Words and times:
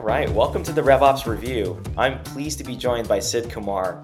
All 0.00 0.06
right, 0.06 0.30
welcome 0.30 0.62
to 0.62 0.72
the 0.72 0.80
RevOps 0.80 1.26
Review. 1.26 1.78
I'm 1.98 2.22
pleased 2.22 2.56
to 2.56 2.64
be 2.64 2.74
joined 2.74 3.06
by 3.06 3.18
Sid 3.18 3.50
Kumar. 3.50 4.02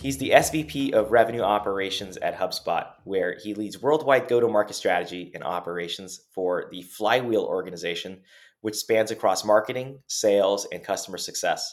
He's 0.00 0.16
the 0.16 0.30
SVP 0.30 0.94
of 0.94 1.12
Revenue 1.12 1.42
Operations 1.42 2.16
at 2.16 2.34
HubSpot, 2.34 2.86
where 3.04 3.36
he 3.38 3.52
leads 3.52 3.82
worldwide 3.82 4.28
go 4.28 4.40
to 4.40 4.48
market 4.48 4.76
strategy 4.76 5.30
and 5.34 5.44
operations 5.44 6.22
for 6.32 6.68
the 6.72 6.80
Flywheel 6.80 7.42
organization, 7.42 8.22
which 8.62 8.76
spans 8.76 9.10
across 9.10 9.44
marketing, 9.44 9.98
sales, 10.06 10.66
and 10.72 10.82
customer 10.82 11.18
success. 11.18 11.70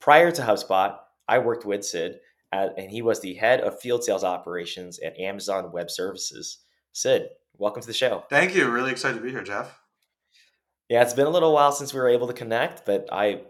Prior 0.00 0.30
to 0.30 0.42
HubSpot, 0.42 0.98
I 1.26 1.38
worked 1.38 1.64
with 1.64 1.86
Sid, 1.86 2.20
and 2.52 2.90
he 2.90 3.00
was 3.00 3.20
the 3.20 3.34
head 3.34 3.62
of 3.62 3.80
field 3.80 4.04
sales 4.04 4.22
operations 4.22 4.98
at 4.98 5.18
Amazon 5.18 5.72
Web 5.72 5.90
Services. 5.90 6.58
Sid, 6.92 7.28
welcome 7.56 7.80
to 7.80 7.88
the 7.88 7.94
show. 7.94 8.24
Thank 8.28 8.54
you. 8.54 8.68
Really 8.68 8.90
excited 8.90 9.16
to 9.16 9.24
be 9.24 9.30
here, 9.30 9.42
Jeff. 9.42 9.77
Yeah, 10.88 11.02
it's 11.02 11.14
been 11.14 11.26
a 11.26 11.30
little 11.30 11.52
while 11.52 11.72
since 11.72 11.92
we 11.92 12.00
were 12.00 12.08
able 12.08 12.28
to 12.28 12.32
connect, 12.32 12.86
but 12.86 13.12
I've 13.12 13.42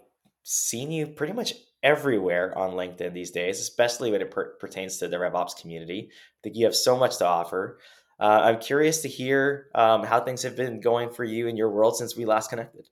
seen 0.42 0.90
you 0.90 1.06
pretty 1.06 1.32
much 1.32 1.54
everywhere 1.82 2.56
on 2.56 2.72
LinkedIn 2.72 3.12
these 3.12 3.30
days, 3.30 3.60
especially 3.60 4.10
when 4.10 4.20
it 4.20 4.30
per- 4.30 4.54
pertains 4.56 4.98
to 4.98 5.08
the 5.08 5.16
RevOps 5.16 5.60
community. 5.60 6.10
I 6.10 6.38
think 6.42 6.56
you 6.56 6.64
have 6.64 6.74
so 6.74 6.96
much 6.96 7.18
to 7.18 7.26
offer. 7.26 7.78
Uh, 8.18 8.40
I'm 8.42 8.58
curious 8.58 9.02
to 9.02 9.08
hear 9.08 9.68
um, 9.74 10.02
how 10.02 10.20
things 10.20 10.42
have 10.42 10.56
been 10.56 10.80
going 10.80 11.10
for 11.10 11.22
you 11.22 11.46
in 11.46 11.56
your 11.56 11.70
world 11.70 11.96
since 11.96 12.16
we 12.16 12.24
last 12.24 12.50
connected. 12.50 12.88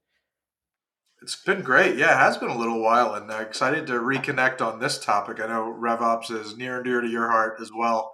It's 1.22 1.34
been 1.34 1.62
great. 1.62 1.96
Yeah, 1.96 2.14
it 2.14 2.18
has 2.18 2.36
been 2.36 2.50
a 2.50 2.58
little 2.58 2.80
while, 2.80 3.14
and 3.14 3.28
uh, 3.30 3.36
excited 3.36 3.86
to 3.88 3.94
reconnect 3.94 4.60
on 4.60 4.78
this 4.78 4.98
topic. 4.98 5.40
I 5.40 5.48
know 5.48 5.76
RevOps 5.76 6.30
is 6.30 6.56
near 6.56 6.76
and 6.76 6.84
dear 6.84 7.00
to 7.00 7.08
your 7.08 7.28
heart 7.28 7.58
as 7.60 7.70
well. 7.76 8.12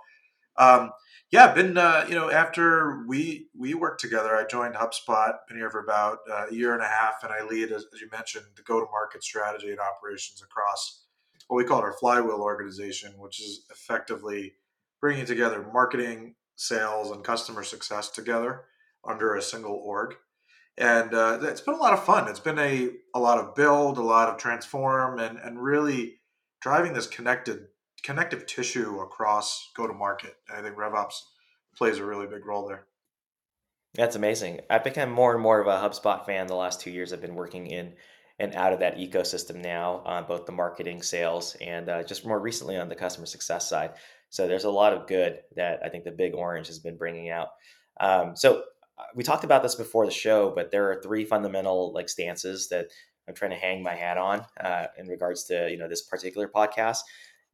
Um, 0.57 0.93
yeah, 1.33 1.55
been 1.55 1.79
uh, 1.79 2.05
you 2.07 2.15
know 2.15 2.31
after 2.31 3.05
we 3.09 3.49
we 3.57 3.73
worked 3.73 4.03
together, 4.03 4.37
I 4.37 4.45
joined 4.45 4.75
HubSpot. 4.75 5.33
Been 5.49 5.57
here 5.57 5.71
for 5.71 5.83
about 5.83 6.19
uh, 6.31 6.47
a 6.51 6.55
year 6.55 6.75
and 6.75 6.83
a 6.83 6.87
half, 6.87 7.25
and 7.25 7.33
I 7.33 7.43
lead, 7.43 7.73
as, 7.73 7.87
as 7.93 8.01
you 8.03 8.09
mentioned, 8.13 8.45
the 8.55 8.63
go 8.63 8.79
to 8.79 8.87
market 8.93 9.25
strategy 9.25 9.71
and 9.71 9.81
operations 9.81 10.43
across 10.43 11.07
what 11.49 11.57
we 11.57 11.65
call 11.65 11.81
our 11.81 11.95
Flywheel 11.95 12.43
organization, 12.43 13.15
which 13.17 13.41
is 13.41 13.65
effectively 13.71 14.53
bringing 15.01 15.25
together 15.25 15.67
marketing, 15.73 16.35
sales, 16.57 17.11
and 17.11 17.25
customer 17.25 17.63
success 17.63 18.11
together 18.11 18.65
under 19.09 19.35
a 19.35 19.43
single 19.43 19.75
org. 19.75 20.15
And 20.77 21.15
uh, 21.15 21.39
it's 21.43 21.63
been 21.63 21.75
a 21.75 21.79
lot 21.79 21.95
of 21.95 22.05
fun. 22.05 22.29
It's 22.29 22.41
been 22.41 22.59
a 22.59 22.91
a 23.15 23.19
lot 23.19 23.39
of 23.39 23.55
build, 23.55 23.97
a 23.97 24.03
lot 24.03 24.29
of 24.29 24.37
transform, 24.37 25.19
and 25.19 25.39
and 25.39 25.63
really 25.63 26.21
driving 26.61 26.93
this 26.93 27.07
connected 27.07 27.69
connective 28.03 28.47
tissue 28.47 29.01
across 29.01 29.71
go 29.77 29.87
to 29.87 29.93
market. 29.93 30.37
I 30.53 30.63
think 30.63 30.77
RevOps 30.77 31.15
plays 31.77 31.99
a 31.99 32.05
really 32.05 32.27
big 32.27 32.45
role 32.45 32.67
there. 32.67 32.87
That's 33.95 34.17
amazing. 34.17 34.61
I've 34.71 34.85
become 34.85 35.11
more 35.11 35.35
and 35.35 35.43
more 35.43 35.61
of 35.61 35.67
a 35.67 35.89
HubSpot 35.89 36.25
fan 36.25 36.47
the 36.47 36.55
last 36.55 36.81
two 36.81 36.91
years. 36.91 37.13
I've 37.13 37.21
been 37.21 37.35
working 37.35 37.67
in 37.67 37.95
and 38.39 38.55
out 38.55 38.73
of 38.73 38.81
that 38.81 38.97
ecosystem 38.97 39.57
now 39.57 40.03
on 40.07 40.25
both 40.27 40.47
the 40.47 40.53
marketing, 40.53 41.03
sales, 41.03 41.57
and 41.61 41.89
uh, 41.89 42.03
just 42.03 42.27
more 42.27 42.41
recently 42.41 42.77
on 42.77 42.89
the 42.89 42.95
customer 42.95 43.27
success 43.27 43.69
side. 43.69 43.93
So 44.31 44.49
there's 44.49 44.65
a 44.65 44.71
lot 44.71 44.95
of 44.95 45.07
good 45.07 45.41
that 45.57 45.81
I 45.85 45.91
think 45.91 46.05
the 46.05 46.11
Big 46.11 46.35
Orange 46.35 46.67
has 46.69 46.79
been 46.79 46.97
bringing 46.97 47.29
out. 47.29 47.49
Um, 48.01 48.35
so 48.35 48.63
uh, 48.99 49.05
we 49.15 49.23
talked 49.23 49.45
about 49.45 49.63
this 49.63 49.75
before 49.75 50.07
the 50.07 50.13
show, 50.13 50.53
but 50.55 50.71
there 50.71 50.91
are 50.91 51.03
three 51.03 51.27
fundamental 51.27 51.93
like 51.93 52.09
stances 52.09 52.69
that 52.71 52.87
I'm 53.29 53.35
trying 53.35 53.51
to 53.51 53.59
hang 53.59 53.83
my 53.83 53.95
hat 53.95 54.17
on 54.17 54.45
uh, 54.59 54.87
in 54.99 55.07
regards 55.07 55.45
to 55.45 55.71
you 55.71 55.77
know 55.77 55.89
this 55.89 56.03
particular 56.03 56.49
podcast. 56.49 57.01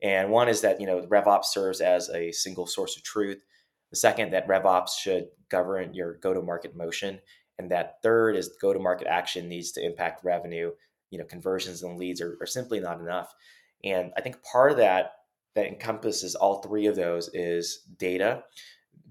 And 0.02 0.30
one 0.30 0.48
is 0.48 0.60
that 0.60 0.80
you 0.80 0.86
know 0.86 1.02
RevOps 1.02 1.46
serves 1.46 1.80
as 1.80 2.08
a 2.10 2.32
single 2.32 2.66
source 2.66 2.96
of 2.96 3.02
truth. 3.02 3.42
The 3.90 3.96
second, 3.96 4.32
that 4.32 4.46
RevOps 4.46 4.98
should 4.98 5.28
govern 5.48 5.94
your 5.94 6.14
go-to-market 6.14 6.76
motion, 6.76 7.20
and 7.58 7.70
that 7.70 8.02
third 8.02 8.36
is 8.36 8.56
go-to-market 8.60 9.06
action 9.06 9.48
needs 9.48 9.72
to 9.72 9.84
impact 9.84 10.24
revenue. 10.24 10.72
You 11.10 11.18
know, 11.18 11.24
conversions 11.24 11.82
and 11.82 11.98
leads 11.98 12.20
are, 12.20 12.36
are 12.40 12.46
simply 12.46 12.80
not 12.80 13.00
enough. 13.00 13.34
And 13.82 14.12
I 14.16 14.20
think 14.20 14.42
part 14.42 14.70
of 14.70 14.76
that 14.78 15.12
that 15.54 15.66
encompasses 15.66 16.34
all 16.34 16.60
three 16.60 16.86
of 16.86 16.96
those 16.96 17.30
is 17.32 17.80
data, 17.98 18.44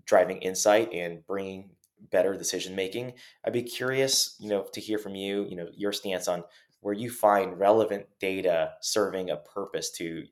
driving 0.05 0.37
insight, 0.37 0.93
and 0.93 1.25
bringing 1.25 1.71
better 2.11 2.35
decision 2.35 2.75
making. 2.75 3.13
I'd 3.43 3.53
be 3.53 3.63
curious, 3.63 4.35
you 4.39 4.49
know, 4.49 4.65
to 4.73 4.79
hear 4.79 4.97
from 4.97 5.15
you, 5.15 5.45
you 5.49 5.55
know, 5.55 5.67
your 5.75 5.91
stance 5.91 6.27
on 6.27 6.43
where 6.81 6.93
you 6.93 7.09
find 7.09 7.59
relevant 7.59 8.05
data 8.19 8.73
serving 8.81 9.29
a 9.29 9.37
purpose 9.37 9.91
to 9.91 10.25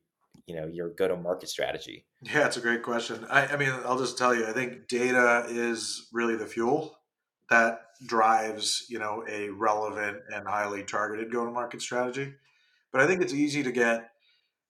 you 0.48 0.56
know 0.56 0.68
your 0.68 0.90
go 0.90 1.08
to 1.08 1.16
market 1.16 1.50
strategy? 1.50 2.06
Yeah 2.22 2.46
it's 2.46 2.58
a 2.58 2.62
great 2.62 2.84
question. 2.84 3.26
I, 3.30 3.48
I 3.48 3.58
mean 3.58 3.74
i'll 3.86 4.00
just 4.00 4.18
tell 4.18 4.34
you 4.34 4.48
i 4.48 4.52
think 4.54 4.88
data 4.88 5.46
is 5.50 6.08
really 6.14 6.36
the 6.36 6.46
fuel 6.46 6.98
that 7.50 7.82
drives 8.06 8.86
you 8.90 9.00
know 9.00 9.24
a 9.30 9.50
relevant 9.50 10.18
and 10.34 10.48
highly 10.48 10.84
targeted 10.84 11.32
go 11.32 11.46
to 11.46 11.52
market 11.52 11.82
strategy. 11.82 12.34
But 12.92 13.02
i 13.02 13.08
think 13.08 13.22
it's 13.22 13.34
easy 13.34 13.64
to 13.64 13.72
get 13.72 14.10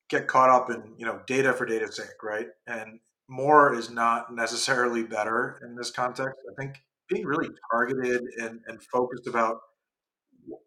get 0.09 0.27
caught 0.27 0.49
up 0.49 0.69
in 0.69 0.93
you 0.97 1.05
know 1.05 1.21
data 1.27 1.53
for 1.53 1.65
data's 1.65 1.97
sake 1.97 2.21
right? 2.23 2.47
And 2.67 2.99
more 3.27 3.73
is 3.73 3.89
not 3.89 4.33
necessarily 4.33 5.03
better 5.03 5.59
in 5.63 5.75
this 5.75 5.91
context. 5.91 6.39
I 6.51 6.61
think 6.61 6.77
being 7.09 7.25
really 7.25 7.49
targeted 7.71 8.21
and, 8.39 8.59
and 8.67 8.81
focused 8.83 9.27
about 9.27 9.57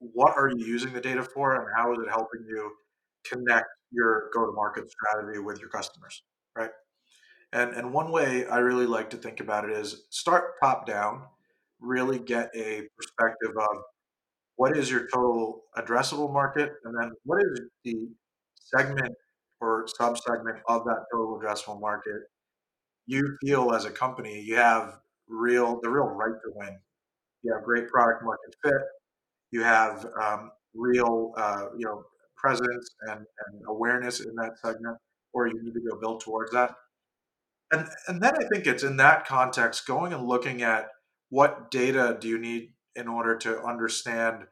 what 0.00 0.36
are 0.36 0.48
you 0.48 0.66
using 0.66 0.92
the 0.92 1.00
data 1.00 1.22
for 1.22 1.54
and 1.54 1.66
how 1.76 1.92
is 1.92 1.98
it 2.00 2.08
helping 2.08 2.44
you 2.48 2.72
connect 3.24 3.66
your 3.90 4.30
go 4.34 4.46
to 4.46 4.52
market 4.52 4.90
strategy 4.90 5.38
with 5.38 5.60
your 5.60 5.68
customers, 5.68 6.22
right? 6.56 6.70
And 7.52 7.74
and 7.74 7.92
one 7.92 8.12
way 8.12 8.46
I 8.46 8.58
really 8.58 8.86
like 8.86 9.10
to 9.10 9.16
think 9.16 9.40
about 9.40 9.68
it 9.68 9.76
is 9.76 10.06
start 10.10 10.54
top 10.62 10.86
down, 10.86 11.22
really 11.80 12.18
get 12.18 12.50
a 12.54 12.82
perspective 12.96 13.56
of 13.56 13.82
what 14.56 14.76
is 14.76 14.90
your 14.90 15.08
total 15.08 15.64
addressable 15.76 16.32
market, 16.32 16.72
and 16.84 16.94
then 17.00 17.12
what 17.24 17.40
is 17.42 17.60
the 17.84 18.08
segment 18.56 19.14
or 19.60 19.86
subsegment 19.98 20.60
of 20.68 20.84
that 20.84 21.04
total 21.12 21.40
addressable 21.40 21.80
market 21.80 22.22
you 23.06 23.36
feel 23.40 23.72
as 23.72 23.86
a 23.86 23.90
company 23.90 24.40
you 24.40 24.54
have 24.54 24.98
real 25.28 25.80
the 25.82 25.90
real 25.90 26.06
right 26.06 26.34
to 26.44 26.52
win. 26.54 26.78
You 27.42 27.54
have 27.54 27.62
great 27.64 27.88
product 27.88 28.24
market 28.24 28.54
fit. 28.62 28.82
You 29.50 29.62
have 29.62 30.06
um, 30.20 30.50
real 30.74 31.32
uh, 31.36 31.66
you 31.76 31.86
know 31.86 32.04
presence 32.38 32.90
and, 33.02 33.18
and 33.20 33.62
awareness 33.66 34.20
in 34.20 34.34
that 34.36 34.58
segment, 34.62 34.96
or 35.32 35.46
you 35.46 35.62
need 35.62 35.74
to 35.74 35.80
go 35.80 35.98
build 36.00 36.20
towards 36.20 36.52
that. 36.52 36.74
And 37.70 37.86
and 38.06 38.22
then 38.22 38.34
I 38.34 38.46
think 38.52 38.66
it's 38.66 38.82
in 38.82 38.96
that 38.96 39.26
context 39.26 39.86
going 39.86 40.12
and 40.12 40.26
looking 40.26 40.62
at 40.62 40.88
what 41.28 41.70
data 41.70 42.16
do 42.18 42.28
you 42.28 42.38
need 42.38 42.72
in 42.96 43.08
order 43.08 43.36
to 43.36 43.62
understand 43.62 44.44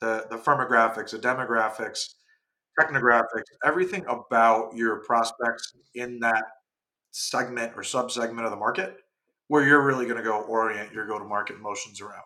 the 0.00 0.26
the 0.30 0.38
firmographics, 0.38 1.10
the 1.10 1.18
demographics, 1.18 2.14
technographics, 2.80 3.44
everything 3.64 4.04
about 4.08 4.74
your 4.74 5.02
prospects 5.04 5.74
in 5.94 6.20
that 6.20 6.44
segment 7.10 7.72
or 7.76 7.82
subsegment 7.82 8.44
of 8.44 8.50
the 8.50 8.56
market 8.56 8.96
where 9.48 9.66
you're 9.66 9.84
really 9.84 10.06
going 10.06 10.16
to 10.16 10.22
go 10.22 10.40
orient 10.42 10.92
your 10.92 11.06
go 11.06 11.18
to 11.18 11.24
market 11.24 11.60
motions 11.60 12.00
around. 12.00 12.22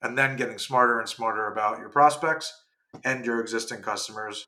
And 0.00 0.16
then 0.16 0.36
getting 0.36 0.58
smarter 0.58 0.98
and 0.98 1.08
smarter 1.08 1.52
about 1.52 1.78
your 1.78 1.88
prospects 1.88 2.52
and 3.04 3.24
your 3.24 3.40
existing 3.40 3.82
customers 3.82 4.46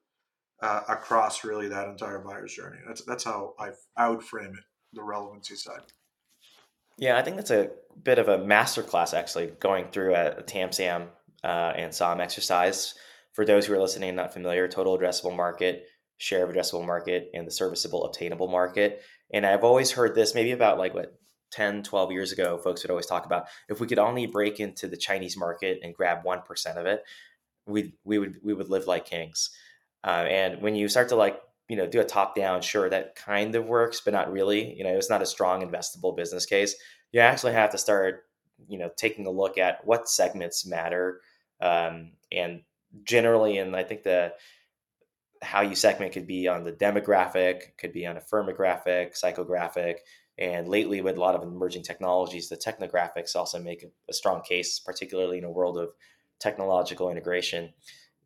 uh, 0.62 0.82
across 0.88 1.44
really 1.44 1.68
that 1.68 1.88
entire 1.88 2.18
buyer's 2.18 2.54
journey. 2.54 2.78
That's 2.86 3.02
that's 3.04 3.24
how 3.24 3.54
I 3.58 3.70
I 3.96 4.08
would 4.08 4.22
frame 4.22 4.54
it, 4.56 4.64
the 4.92 5.02
relevancy 5.02 5.56
side. 5.56 5.82
Yeah, 6.98 7.18
I 7.18 7.22
think 7.22 7.36
that's 7.36 7.50
a 7.50 7.70
bit 8.02 8.18
of 8.18 8.28
a 8.28 8.38
masterclass 8.38 9.12
actually 9.12 9.48
going 9.60 9.88
through 9.90 10.14
a, 10.14 10.28
a 10.38 10.42
TAMSAM 10.42 11.08
uh, 11.44 11.72
and 11.76 11.94
SOM 11.94 12.20
exercise. 12.20 12.94
For 13.34 13.44
those 13.44 13.66
who 13.66 13.74
are 13.74 13.78
listening 13.78 14.10
and 14.10 14.16
not 14.16 14.32
familiar, 14.32 14.66
total 14.66 14.98
addressable 14.98 15.36
market, 15.36 15.84
share 16.16 16.42
of 16.42 16.54
addressable 16.54 16.86
market, 16.86 17.30
and 17.34 17.46
the 17.46 17.50
serviceable 17.50 18.04
obtainable 18.04 18.48
market. 18.48 19.02
And 19.30 19.44
I've 19.44 19.64
always 19.64 19.90
heard 19.90 20.14
this 20.14 20.34
maybe 20.34 20.52
about 20.52 20.78
like 20.78 20.94
what 20.94 21.18
10, 21.52 21.82
12 21.82 22.12
years 22.12 22.32
ago, 22.32 22.58
folks 22.58 22.82
would 22.82 22.90
always 22.90 23.06
talk 23.06 23.26
about 23.26 23.46
if 23.68 23.78
we 23.78 23.86
could 23.86 23.98
only 23.98 24.26
break 24.26 24.58
into 24.58 24.88
the 24.88 24.96
Chinese 24.96 25.36
market 25.36 25.80
and 25.82 25.94
grab 25.94 26.24
1% 26.24 26.76
of 26.76 26.86
it, 26.86 27.02
we 27.66 27.94
we 28.04 28.18
would 28.18 28.36
we 28.42 28.54
would 28.54 28.68
live 28.70 28.86
like 28.86 29.06
kings. 29.06 29.50
Uh, 30.04 30.24
and 30.28 30.62
when 30.62 30.76
you 30.76 30.88
start 30.88 31.08
to 31.08 31.16
like 31.16 31.40
you 31.68 31.76
know 31.76 31.86
do 31.86 32.00
a 32.00 32.04
top 32.04 32.34
down, 32.34 32.62
sure 32.62 32.88
that 32.88 33.16
kind 33.16 33.54
of 33.54 33.66
works, 33.66 34.00
but 34.04 34.14
not 34.14 34.32
really. 34.32 34.74
You 34.74 34.84
know, 34.84 34.96
it's 34.96 35.10
not 35.10 35.22
a 35.22 35.26
strong 35.26 35.68
investable 35.68 36.16
business 36.16 36.46
case. 36.46 36.74
You 37.12 37.20
actually 37.20 37.52
have 37.52 37.70
to 37.70 37.78
start 37.78 38.26
you 38.68 38.78
know 38.78 38.90
taking 38.96 39.26
a 39.26 39.30
look 39.30 39.58
at 39.58 39.84
what 39.86 40.08
segments 40.08 40.66
matter 40.66 41.20
um, 41.60 42.12
and 42.32 42.62
generally 43.04 43.58
and 43.58 43.76
i 43.76 43.82
think 43.82 44.02
the 44.02 44.32
how 45.42 45.60
you 45.60 45.74
segment 45.74 46.12
could 46.12 46.26
be 46.26 46.48
on 46.48 46.64
the 46.64 46.72
demographic 46.72 47.76
could 47.78 47.92
be 47.92 48.06
on 48.06 48.16
a 48.16 48.20
firmographic 48.20 49.20
psychographic 49.22 49.96
and 50.38 50.68
lately 50.68 51.00
with 51.00 51.16
a 51.16 51.20
lot 51.20 51.34
of 51.34 51.42
emerging 51.42 51.82
technologies 51.82 52.48
the 52.48 52.56
technographics 52.56 53.36
also 53.36 53.58
make 53.58 53.82
a, 53.82 53.88
a 54.08 54.12
strong 54.12 54.40
case 54.42 54.80
particularly 54.80 55.38
in 55.38 55.44
a 55.44 55.50
world 55.50 55.76
of 55.76 55.90
technological 56.40 57.10
integration 57.10 57.72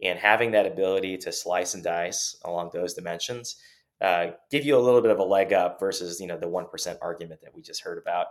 and 0.02 0.18
having 0.18 0.50
that 0.52 0.66
ability 0.66 1.16
to 1.18 1.32
slice 1.32 1.74
and 1.74 1.84
dice 1.84 2.36
along 2.44 2.70
those 2.72 2.94
dimensions 2.94 3.56
uh, 4.00 4.28
give 4.50 4.64
you 4.64 4.76
a 4.76 4.80
little 4.80 5.02
bit 5.02 5.10
of 5.10 5.18
a 5.18 5.24
leg 5.24 5.52
up 5.52 5.78
versus 5.78 6.20
you 6.20 6.26
know 6.26 6.38
the 6.38 6.46
1% 6.46 6.96
argument 7.02 7.40
that 7.42 7.54
we 7.54 7.62
just 7.62 7.82
heard 7.82 7.98
about 7.98 8.26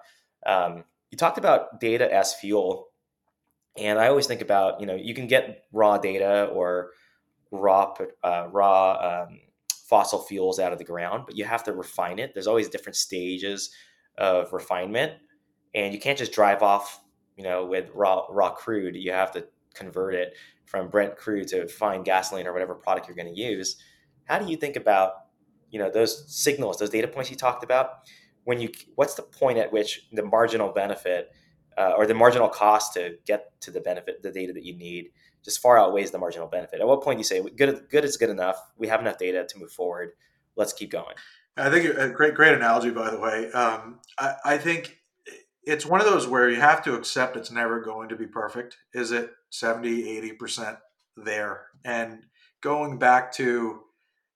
um, 0.46 0.84
you 1.12 1.18
talked 1.18 1.38
about 1.38 1.80
data 1.80 2.12
as 2.14 2.34
fuel 2.34 2.88
and 3.78 4.00
i 4.00 4.08
always 4.08 4.28
think 4.28 4.42
about 4.42 4.80
you 4.80 4.88
know 4.88 4.96
you 4.96 5.14
can 5.14 5.28
get 5.28 5.66
raw 5.72 5.98
data 5.98 6.46
or 6.46 6.92
raw 7.52 7.94
uh, 8.24 8.48
raw 8.52 9.26
um, 9.28 9.40
fossil 9.90 10.20
fuels 10.20 10.60
out 10.60 10.72
of 10.72 10.78
the 10.78 10.86
ground, 10.86 11.24
but 11.26 11.36
you 11.36 11.44
have 11.46 11.64
to 11.64 11.74
refine 11.74 12.20
it. 12.20 12.34
There's 12.34 12.46
always 12.46 12.70
different 12.70 12.96
stages 12.96 13.72
of 14.20 14.54
refinement, 14.54 15.14
and 15.74 15.94
you 15.94 16.00
can't 16.00 16.18
just 16.18 16.32
drive 16.32 16.62
off, 16.62 17.02
you 17.36 17.44
know, 17.44 17.66
with 17.66 17.90
raw 17.96 18.26
raw 18.30 18.52
crude. 18.52 18.96
You 18.96 19.12
have 19.12 19.32
to 19.32 19.48
convert 19.74 20.16
it 20.16 20.34
from 20.66 20.90
Brent 20.90 21.18
crude 21.18 21.48
to 21.50 21.68
fine 21.68 22.04
gasoline 22.04 22.48
or 22.48 22.54
whatever 22.54 22.76
product 22.76 23.08
you're 23.08 23.16
going 23.16 23.34
to 23.34 23.40
use. 23.40 23.78
How 24.26 24.38
do 24.40 24.50
you 24.50 24.58
think 24.58 24.76
about, 24.76 25.14
you 25.72 25.80
know, 25.80 25.90
those 25.90 26.26
signals, 26.28 26.78
those 26.78 26.92
data 26.92 27.08
points 27.08 27.30
you 27.30 27.36
talked 27.36 27.64
about? 27.64 27.90
When 28.44 28.60
you, 28.60 28.70
what's 28.96 29.16
the 29.16 29.24
point 29.24 29.58
at 29.58 29.72
which 29.72 30.08
the 30.12 30.24
marginal 30.24 30.70
benefit 30.70 31.32
uh, 31.78 31.94
or 31.98 32.06
the 32.06 32.14
marginal 32.14 32.50
cost 32.50 32.94
to 32.94 33.16
get 33.26 33.60
to 33.62 33.72
the 33.72 33.82
benefit, 33.82 34.22
the 34.22 34.32
data 34.32 34.54
that 34.54 34.64
you 34.64 34.76
need, 34.76 35.10
just 35.44 35.62
far 35.62 35.80
outweighs 35.80 36.12
the 36.12 36.18
marginal 36.18 36.48
benefit. 36.48 36.82
At 36.82 36.88
what 36.88 37.02
point 37.02 37.18
do 37.18 37.20
you 37.22 37.24
say 37.24 37.42
good, 37.56 37.88
good 37.90 38.04
is 38.04 38.18
good 38.18 38.30
enough? 38.30 38.58
We 38.78 38.88
have 38.88 39.00
enough 39.00 39.18
data 39.18 39.46
to 39.48 39.58
move 39.58 39.72
forward. 39.72 40.12
Let's 40.56 40.74
keep 40.74 40.92
going. 40.92 41.16
I 41.56 41.70
think 41.70 41.98
a 41.98 42.10
great, 42.10 42.36
great 42.36 42.54
analogy, 42.54 42.92
by 42.92 43.10
the 43.10 43.20
way. 43.20 43.52
Um, 43.52 44.00
I, 44.18 44.36
I 44.46 44.58
think 44.58 45.00
it's 45.64 45.86
one 45.86 46.02
of 46.02 46.08
those 46.08 46.28
where 46.28 46.50
you 46.50 46.60
have 46.60 46.84
to 46.84 46.96
accept 46.96 47.38
it's 47.38 47.52
never 47.52 47.82
going 47.82 48.10
to 48.10 48.16
be 48.16 48.28
perfect. 48.28 48.78
Is 48.94 49.12
it 49.12 49.32
70, 49.50 50.22
80% 50.40 50.78
there? 51.18 51.68
And 51.84 52.24
going 52.62 52.98
back 52.98 53.32
to 53.34 53.82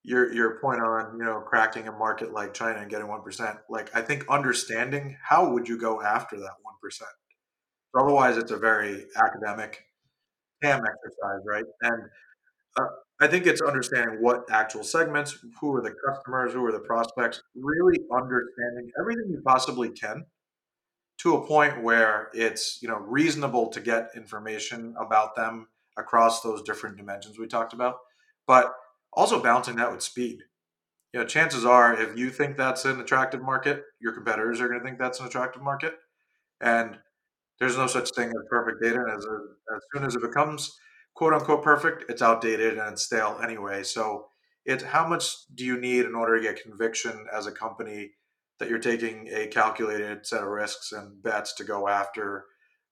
your 0.06 0.34
your 0.34 0.60
point 0.60 0.82
on 0.82 1.18
you 1.18 1.24
know 1.24 1.40
cracking 1.40 1.88
a 1.88 1.92
market 1.92 2.34
like 2.34 2.54
China 2.54 2.80
and 2.80 2.90
getting 2.90 3.08
one 3.08 3.22
percent, 3.22 3.58
like 3.70 3.90
I 3.96 4.02
think 4.02 4.26
understanding 4.30 5.18
how 5.22 5.50
would 5.52 5.68
you 5.68 5.80
go 5.80 6.02
after 6.02 6.36
that 6.38 6.52
one 6.62 6.76
percent. 6.82 7.10
Otherwise, 7.98 8.38
it's 8.38 8.52
a 8.52 8.58
very 8.58 9.06
academic 9.16 9.86
TAM 10.62 10.82
exercise, 10.82 11.42
right? 11.48 11.64
And 11.84 12.04
uh, 12.78 12.88
I 13.22 13.28
think 13.28 13.46
it's 13.46 13.62
understanding 13.62 14.18
what 14.20 14.44
actual 14.52 14.84
segments, 14.84 15.38
who 15.62 15.76
are 15.76 15.82
the 15.82 15.94
customers, 16.08 16.54
who 16.54 16.66
are 16.66 16.72
the 16.72 16.80
prospects, 16.80 17.42
really 17.56 18.00
understanding 18.12 18.90
everything 19.00 19.26
you 19.30 19.42
possibly 19.46 19.90
can 19.90 20.26
to 21.24 21.38
a 21.38 21.48
point 21.48 21.82
where 21.82 22.30
it's 22.34 22.80
you 22.82 22.88
know 22.88 22.98
reasonable 22.98 23.70
to 23.70 23.80
get 23.80 24.12
information 24.16 24.94
about 25.00 25.36
them 25.36 25.68
across 25.98 26.42
those 26.42 26.62
different 26.62 26.98
dimensions 26.98 27.40
we 27.40 27.48
talked 27.48 27.74
about, 27.74 27.98
but 28.46 28.74
also 29.14 29.42
balancing 29.42 29.78
that 29.78 29.92
with 29.92 30.04
speed. 30.04 30.40
You 31.14 31.20
know, 31.20 31.26
chances 31.26 31.66
are 31.66 32.00
if 32.00 32.18
you 32.18 32.30
think 32.30 32.58
that's 32.58 32.86
an 32.86 33.00
attractive 33.00 33.42
market, 33.42 33.84
your 34.02 34.14
competitors 34.14 34.60
are 34.60 34.68
going 34.68 34.80
to 34.80 34.86
think 34.86 35.00
that's 35.00 35.20
an 35.20 35.28
attractive 35.28 35.62
market, 35.62 35.96
and 36.60 36.98
there's 37.60 37.78
no 37.78 37.88
such 37.88 38.10
thing 38.12 38.28
as 38.30 38.44
perfect 38.50 38.82
data. 38.82 39.00
And 39.00 39.12
as, 39.12 39.26
as 39.26 39.82
soon 39.94 40.06
as 40.06 40.16
it 40.16 40.22
becomes 40.22 40.76
quote 41.16 41.34
unquote 41.34 41.64
perfect, 41.64 42.10
it's 42.10 42.22
outdated 42.22 42.78
and 42.78 42.94
it's 42.94 43.04
stale 43.04 43.40
anyway. 43.42 43.84
So 43.84 44.26
it's 44.66 44.84
how 44.84 45.08
much 45.08 45.36
do 45.56 45.64
you 45.64 45.80
need 45.80 46.06
in 46.06 46.16
order 46.16 46.38
to 46.38 46.44
get 46.44 46.62
conviction 46.62 47.26
as 47.32 47.48
a 47.48 47.52
company 47.52 48.12
that 48.64 48.70
you're 48.70 48.80
taking 48.80 49.28
a 49.28 49.48
calculated 49.48 50.26
set 50.26 50.42
of 50.42 50.48
risks 50.48 50.94
and 50.94 51.22
bets 51.22 51.52
to 51.52 51.66
go 51.66 51.90
after 51.90 52.46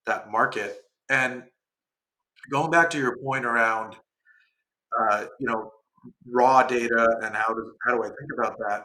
that 0.05 0.29
market. 0.29 0.81
And 1.09 1.43
going 2.51 2.69
back 2.69 2.89
to 2.89 2.97
your 2.97 3.17
point 3.19 3.45
around, 3.45 3.95
uh, 4.99 5.27
you 5.39 5.47
know, 5.47 5.71
raw 6.29 6.63
data 6.63 7.07
and 7.23 7.33
how 7.33 7.53
does 7.53 7.71
how 7.85 7.95
do 7.95 8.03
I 8.03 8.07
think 8.07 8.31
about 8.37 8.57
that? 8.57 8.83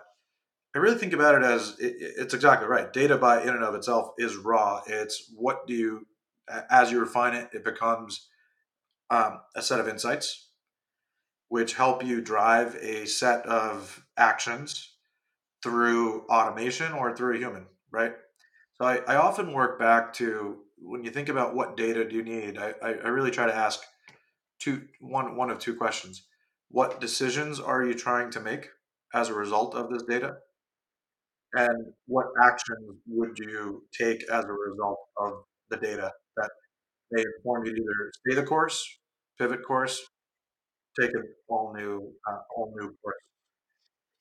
I 0.76 0.78
really 0.78 0.96
think 0.96 1.12
about 1.12 1.34
it 1.34 1.42
as 1.42 1.74
it, 1.80 1.96
it's 1.98 2.34
exactly 2.34 2.68
right. 2.68 2.92
Data 2.92 3.18
by 3.18 3.42
in 3.42 3.48
and 3.48 3.64
of 3.64 3.74
itself 3.74 4.10
is 4.16 4.36
raw. 4.36 4.80
It's 4.86 5.32
what 5.34 5.66
do 5.66 5.74
you, 5.74 6.06
as 6.70 6.92
you 6.92 7.00
refine 7.00 7.34
it, 7.34 7.48
it 7.52 7.64
becomes 7.64 8.28
um, 9.10 9.40
a 9.56 9.62
set 9.62 9.80
of 9.80 9.88
insights, 9.88 10.50
which 11.48 11.74
help 11.74 12.04
you 12.04 12.20
drive 12.20 12.76
a 12.80 13.06
set 13.06 13.44
of 13.46 14.04
actions 14.16 14.95
through 15.62 16.22
automation 16.26 16.92
or 16.92 17.16
through 17.16 17.36
a 17.36 17.38
human, 17.38 17.66
right? 17.90 18.12
So 18.74 18.86
I, 18.86 18.96
I 19.06 19.16
often 19.16 19.52
work 19.52 19.78
back 19.78 20.12
to 20.14 20.58
when 20.78 21.04
you 21.04 21.10
think 21.10 21.28
about 21.28 21.54
what 21.54 21.76
data 21.76 22.06
do 22.08 22.14
you 22.14 22.22
need, 22.22 22.58
I, 22.58 22.74
I 22.82 23.08
really 23.08 23.30
try 23.30 23.46
to 23.46 23.54
ask 23.54 23.80
two 24.60 24.82
one 25.00 25.36
one 25.36 25.50
of 25.50 25.58
two 25.58 25.74
questions. 25.74 26.24
What 26.68 27.00
decisions 27.00 27.58
are 27.60 27.84
you 27.84 27.94
trying 27.94 28.30
to 28.32 28.40
make 28.40 28.68
as 29.14 29.28
a 29.28 29.34
result 29.34 29.74
of 29.74 29.90
this 29.90 30.02
data? 30.02 30.36
and 31.56 31.92
what 32.06 32.26
actions 32.42 32.98
would 33.08 33.38
you 33.38 33.82
take 33.98 34.22
as 34.30 34.44
a 34.44 34.52
result 34.52 34.98
of 35.18 35.32
the 35.70 35.76
data 35.78 36.12
that 36.36 36.50
may 37.10 37.22
inform 37.36 37.64
you 37.64 37.74
to 37.74 37.80
either 37.80 38.12
stay 38.14 38.40
the 38.40 38.46
course, 38.46 38.86
pivot 39.38 39.64
course, 39.66 40.00
take 41.00 41.10
an 41.10 41.22
all 41.48 41.74
new, 41.76 42.12
uh, 42.28 42.38
all 42.56 42.72
new 42.78 42.94
course. 43.02 43.16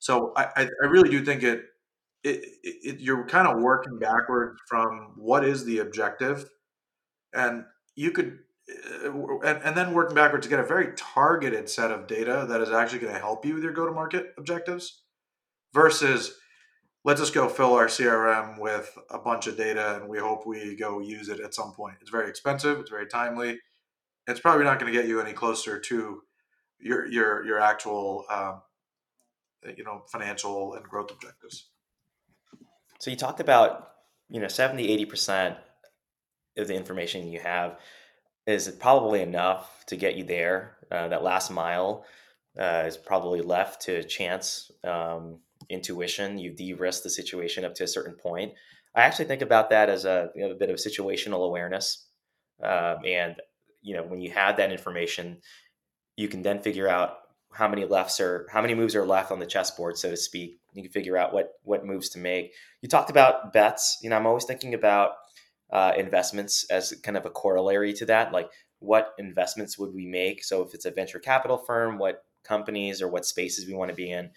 So 0.06 0.34
I, 0.38 0.69
I 0.84 0.86
really 0.86 1.10
do 1.10 1.25
think 1.25 1.42
it, 1.42 1.63
it, 2.24 2.46
it 2.63 3.00
you're 3.00 3.25
kind 3.25 3.48
of 3.48 3.60
working 3.60 3.98
backwards 3.98 4.62
from 4.69 5.13
what 5.18 5.44
is 5.44 5.66
the 5.66 5.80
objective, 5.80 6.46
and 7.34 7.66
you 7.96 8.12
could, 8.12 8.38
uh, 9.04 9.40
and, 9.40 9.63
and 9.63 9.75
then 9.75 9.96
working 9.96 10.13
backwards 10.13 10.46
to 10.46 10.50
get 10.52 10.60
a 10.60 10.63
very 10.63 10.94
targeted 10.96 11.68
set 11.68 11.90
of 11.90 12.06
data 12.06 12.46
that 12.48 12.62
is 12.62 12.69
actually 12.69 13.00
going 13.00 13.16
to 13.16 13.19
help 13.19 13.48
you 13.48 13.56
with 13.56 13.63
your 13.63 13.74
go 13.74 13.88
to 13.88 13.92
market 13.92 14.28
objectives, 14.38 15.02
versus 15.74 16.36
let's 17.04 17.19
just 17.19 17.34
go 17.34 17.50
fill 17.50 17.74
our 17.74 17.88
CRM 17.88 18.60
with 18.60 18.96
a 19.10 19.18
bunch 19.18 19.48
of 19.48 19.58
data 19.58 19.96
and 19.96 20.08
we 20.08 20.19
hope 20.19 20.46
we 20.46 20.75
go 20.75 21.00
use 21.00 21.30
it 21.30 21.40
at 21.40 21.56
some 21.56 21.74
point. 21.74 21.96
It's 22.00 22.12
very 22.12 22.30
expensive, 22.30 22.80
it's 22.80 22.92
very 22.92 23.08
timely. 23.08 23.58
It's 24.28 24.40
probably 24.40 24.66
not 24.66 24.80
going 24.80 24.94
to 24.94 25.00
get 25.00 25.10
you 25.10 25.19
any 25.19 25.34
closer 25.34 25.80
to 25.80 26.22
your 26.80 27.08
your 27.08 27.44
your 27.44 27.60
actual 27.60 28.25
um, 28.30 28.62
you 29.77 29.83
know 29.83 30.03
financial 30.12 30.73
and 30.73 30.83
growth 30.83 31.12
objectives. 31.12 31.69
So 33.00 33.12
you 33.12 33.17
talked 33.17 33.39
about 33.39 33.91
you 34.29 34.39
know 34.39 34.47
70 34.47 35.06
80% 35.06 35.57
of 36.57 36.67
the 36.67 36.75
information 36.75 37.27
you 37.27 37.39
have 37.39 37.79
is 38.47 38.69
probably 38.69 39.21
enough 39.21 39.85
to 39.88 39.95
get 39.95 40.15
you 40.15 40.23
there. 40.23 40.77
Uh, 40.91 41.07
that 41.07 41.23
last 41.23 41.50
mile 41.51 42.06
uh, 42.59 42.83
is 42.85 42.95
probably 42.95 43.41
left 43.41 43.81
to 43.81 44.03
chance. 44.03 44.71
Um, 44.83 45.39
intuition. 45.69 46.38
You 46.38 46.51
de-risk 46.51 47.03
the 47.03 47.09
situation 47.09 47.65
up 47.65 47.75
to 47.75 47.83
a 47.83 47.88
certain 47.88 48.15
point. 48.15 48.53
I 48.95 49.01
actually 49.01 49.25
think 49.25 49.41
about 49.41 49.69
that 49.71 49.89
as 49.89 50.06
a, 50.06 50.29
you 50.35 50.41
know, 50.41 50.51
a 50.51 50.56
bit 50.56 50.69
of 50.69 50.77
situational 50.77 51.45
awareness. 51.45 52.07
Um, 52.63 52.97
and 53.06 53.35
you 53.81 53.95
know, 53.95 54.03
when 54.03 54.21
you 54.21 54.31
have 54.31 54.57
that 54.57 54.71
information, 54.71 55.38
you 56.15 56.27
can 56.27 56.41
then 56.41 56.60
figure 56.60 56.88
out 56.88 57.17
how 57.55 57.67
many 57.67 57.85
lefts 57.85 58.19
are 58.19 58.45
how 58.51 58.62
many 58.62 58.75
moves 58.75 58.95
are 58.95 59.05
left 59.05 59.31
on 59.31 59.39
the 59.39 59.45
chessboard, 59.45 59.97
so 59.97 60.09
to 60.09 60.17
speak. 60.17 60.59
You 60.74 60.83
can 60.83 60.91
figure 60.91 61.17
out 61.17 61.33
what 61.33 61.53
what 61.63 61.85
moves 61.85 62.09
to 62.09 62.19
make. 62.19 62.53
You 62.81 62.89
talked 62.89 63.09
about 63.09 63.53
bets. 63.53 63.97
You 64.01 64.09
know, 64.09 64.17
I'm 64.17 64.27
always 64.27 64.43
thinking 64.43 64.74
about 64.74 65.12
uh, 65.71 65.93
investments 65.97 66.65
as 66.69 66.93
kind 67.03 67.17
of 67.17 67.25
a 67.25 67.29
corollary 67.29 67.93
to 67.93 68.05
that. 68.07 68.31
Like, 68.33 68.50
what 68.79 69.13
investments 69.17 69.79
would 69.79 69.93
we 69.93 70.05
make? 70.05 70.43
So, 70.43 70.62
if 70.62 70.74
it's 70.74 70.85
a 70.85 70.91
venture 70.91 71.19
capital 71.19 71.57
firm, 71.57 71.97
what 71.97 72.25
companies 72.43 73.01
or 73.01 73.07
what 73.07 73.25
spaces 73.25 73.65
we 73.65 73.74
want 73.74 73.89
to 73.89 73.95
be 73.95 74.12
in 74.12 74.29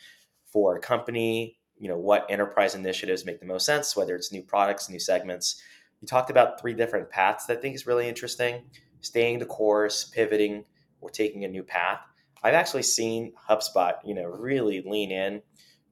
for 0.52 0.76
a 0.76 0.80
company, 0.80 1.58
you 1.76 1.88
know, 1.88 1.98
what 1.98 2.26
enterprise 2.30 2.74
initiatives 2.74 3.26
make 3.26 3.40
the 3.40 3.46
most 3.46 3.66
sense, 3.66 3.96
whether 3.96 4.14
it's 4.14 4.32
new 4.32 4.42
products, 4.42 4.88
new 4.88 5.00
segments. 5.00 5.60
You 6.00 6.06
talked 6.06 6.30
about 6.30 6.60
three 6.60 6.74
different 6.74 7.10
paths 7.10 7.46
that 7.46 7.58
I 7.58 7.60
think 7.60 7.74
is 7.74 7.86
really 7.86 8.08
interesting 8.08 8.62
staying 9.00 9.38
the 9.38 9.46
course, 9.46 10.04
pivoting, 10.04 10.64
or 11.00 11.10
taking 11.10 11.44
a 11.44 11.48
new 11.48 11.62
path. 11.62 12.00
I've 12.42 12.54
actually 12.54 12.82
seen 12.82 13.32
HubSpot, 13.48 13.94
you 14.04 14.14
know, 14.14 14.24
really 14.24 14.82
lean 14.86 15.10
in 15.10 15.42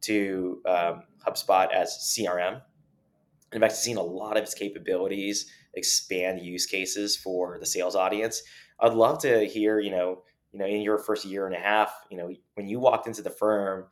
to 0.02 0.62
um, 0.66 1.02
HubSpot 1.26 1.72
as 1.72 2.14
CRM. 2.16 2.60
In 3.52 3.60
fact, 3.60 3.72
I've 3.72 3.78
seen 3.78 3.96
a 3.96 4.02
lot 4.02 4.36
of 4.36 4.42
its 4.42 4.54
capabilities 4.54 5.50
expand 5.74 6.40
use 6.40 6.66
cases 6.66 7.16
for 7.16 7.58
the 7.58 7.66
sales 7.66 7.96
audience. 7.96 8.42
I'd 8.80 8.94
love 8.94 9.18
to 9.20 9.46
hear, 9.46 9.78
you 9.80 9.90
know, 9.90 10.22
you 10.52 10.58
know, 10.58 10.66
in 10.66 10.80
your 10.80 10.98
first 10.98 11.24
year 11.24 11.46
and 11.46 11.54
a 11.54 11.58
half, 11.58 11.92
you 12.10 12.16
know, 12.16 12.30
when 12.54 12.68
you 12.68 12.78
walked 12.78 13.06
into 13.06 13.22
the 13.22 13.30
firm, 13.30 13.86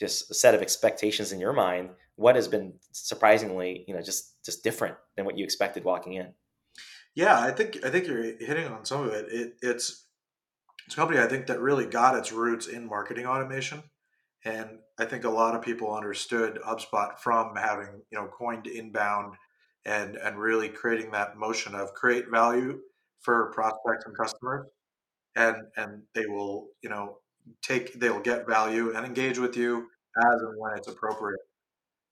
just 0.00 0.30
a 0.30 0.34
set 0.34 0.54
of 0.54 0.62
expectations 0.62 1.30
in 1.30 1.38
your 1.38 1.52
mind 1.52 1.90
what 2.16 2.34
has 2.34 2.48
been 2.48 2.74
surprisingly 2.92 3.84
you 3.86 3.94
know 3.94 4.02
just 4.02 4.42
just 4.44 4.64
different 4.64 4.96
than 5.16 5.24
what 5.24 5.38
you 5.38 5.44
expected 5.44 5.84
walking 5.84 6.14
in 6.14 6.32
yeah 7.14 7.40
i 7.40 7.50
think 7.50 7.78
i 7.84 7.90
think 7.90 8.06
you're 8.06 8.22
hitting 8.22 8.66
on 8.66 8.84
some 8.84 9.06
of 9.06 9.12
it, 9.12 9.26
it 9.30 9.52
it's 9.62 10.06
it's 10.90 10.96
a 10.96 11.00
company 11.00 11.20
i 11.20 11.26
think 11.28 11.46
that 11.46 11.60
really 11.60 11.86
got 11.86 12.16
its 12.16 12.32
roots 12.32 12.66
in 12.66 12.84
marketing 12.84 13.24
automation. 13.24 13.80
And 14.44 14.80
i 14.98 15.04
think 15.04 15.22
a 15.22 15.30
lot 15.30 15.54
of 15.54 15.62
people 15.62 15.94
understood 15.94 16.58
hubspot 16.66 17.20
from 17.20 17.54
having 17.54 18.02
you 18.10 18.18
know 18.18 18.26
coined 18.26 18.66
inbound 18.66 19.34
and 19.84 20.16
and 20.16 20.36
really 20.36 20.68
creating 20.68 21.12
that 21.12 21.36
motion 21.36 21.76
of 21.76 21.94
create 21.94 22.28
value 22.28 22.80
for 23.20 23.52
prospects 23.52 24.04
and 24.04 24.16
customers. 24.16 24.66
And 25.36 25.58
and 25.76 26.02
they 26.16 26.26
will 26.26 26.70
you 26.82 26.90
know 26.90 27.18
take 27.62 28.00
they'll 28.00 28.18
get 28.18 28.48
value 28.48 28.92
and 28.92 29.06
engage 29.06 29.38
with 29.38 29.56
you 29.56 29.86
as 30.18 30.42
and 30.42 30.58
when 30.58 30.76
it's 30.76 30.88
appropriate 30.88 31.38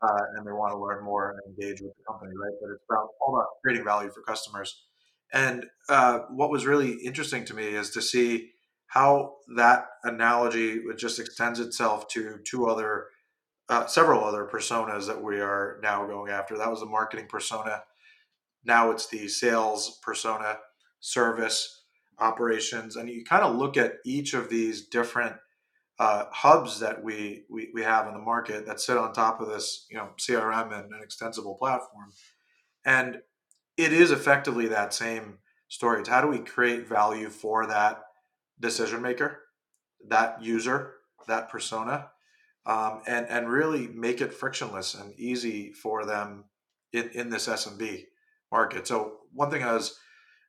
uh, 0.02 0.22
and 0.36 0.46
they 0.46 0.52
want 0.52 0.72
to 0.72 0.78
learn 0.78 1.02
more 1.04 1.32
and 1.32 1.40
engage 1.48 1.80
with 1.80 1.94
the 1.96 2.04
company 2.08 2.30
right? 2.40 2.54
But 2.62 2.70
it's 2.74 2.84
about 2.88 3.08
all 3.20 3.34
about 3.34 3.48
creating 3.60 3.84
value 3.84 4.10
for 4.10 4.22
customers. 4.22 4.84
And 5.32 5.66
uh, 5.88 6.20
what 6.30 6.50
was 6.50 6.64
really 6.64 6.92
interesting 7.04 7.44
to 7.46 7.54
me 7.54 7.64
is 7.74 7.90
to 7.90 8.00
see 8.00 8.52
how 8.88 9.34
that 9.56 9.86
analogy 10.04 10.80
just 10.96 11.18
extends 11.18 11.60
itself 11.60 12.08
to 12.08 12.38
two 12.44 12.66
other, 12.66 13.06
uh, 13.68 13.86
several 13.86 14.24
other 14.24 14.48
personas 14.50 15.06
that 15.06 15.22
we 15.22 15.40
are 15.40 15.78
now 15.82 16.06
going 16.06 16.32
after. 16.32 16.56
That 16.56 16.70
was 16.70 16.80
the 16.80 16.86
marketing 16.86 17.26
persona. 17.28 17.82
Now 18.64 18.90
it's 18.90 19.06
the 19.06 19.28
sales 19.28 19.98
persona, 20.02 20.58
service, 21.00 21.84
operations, 22.18 22.96
and 22.96 23.08
you 23.08 23.24
kind 23.24 23.44
of 23.44 23.56
look 23.56 23.76
at 23.76 23.96
each 24.04 24.34
of 24.34 24.48
these 24.48 24.88
different 24.88 25.36
uh, 25.98 26.24
hubs 26.30 26.80
that 26.80 27.02
we, 27.02 27.44
we 27.50 27.70
we 27.74 27.82
have 27.82 28.06
in 28.06 28.14
the 28.14 28.20
market 28.20 28.66
that 28.66 28.80
sit 28.80 28.96
on 28.96 29.12
top 29.12 29.40
of 29.40 29.48
this, 29.48 29.86
you 29.90 29.96
know, 29.96 30.10
CRM 30.18 30.72
and 30.72 30.92
an 30.92 31.00
extensible 31.02 31.56
platform, 31.56 32.10
and 32.84 33.18
it 33.76 33.92
is 33.92 34.10
effectively 34.10 34.68
that 34.68 34.94
same 34.94 35.38
story. 35.68 36.00
It's 36.00 36.08
how 36.08 36.20
do 36.20 36.28
we 36.28 36.38
create 36.38 36.88
value 36.88 37.28
for 37.28 37.66
that 37.66 38.02
decision 38.60 39.02
maker, 39.02 39.40
that 40.08 40.42
user, 40.42 40.94
that 41.26 41.48
persona, 41.48 42.10
um, 42.66 43.02
and 43.06 43.26
and 43.28 43.48
really 43.48 43.86
make 43.88 44.20
it 44.20 44.34
frictionless 44.34 44.94
and 44.94 45.18
easy 45.18 45.72
for 45.72 46.04
them 46.04 46.44
in, 46.92 47.08
in 47.10 47.30
this 47.30 47.48
SMB 47.48 48.04
market. 48.50 48.86
So 48.86 49.18
one 49.32 49.50
thing 49.50 49.62
I 49.62 49.72
was, 49.72 49.98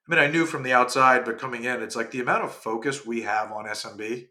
I 0.07 0.15
mean, 0.15 0.23
I 0.23 0.31
knew 0.31 0.45
from 0.45 0.63
the 0.63 0.73
outside, 0.73 1.25
but 1.25 1.39
coming 1.39 1.63
in, 1.63 1.81
it's 1.81 1.95
like 1.95 2.11
the 2.11 2.21
amount 2.21 2.43
of 2.43 2.51
focus 2.51 3.05
we 3.05 3.21
have 3.21 3.51
on 3.51 3.65
SMB 3.65 4.27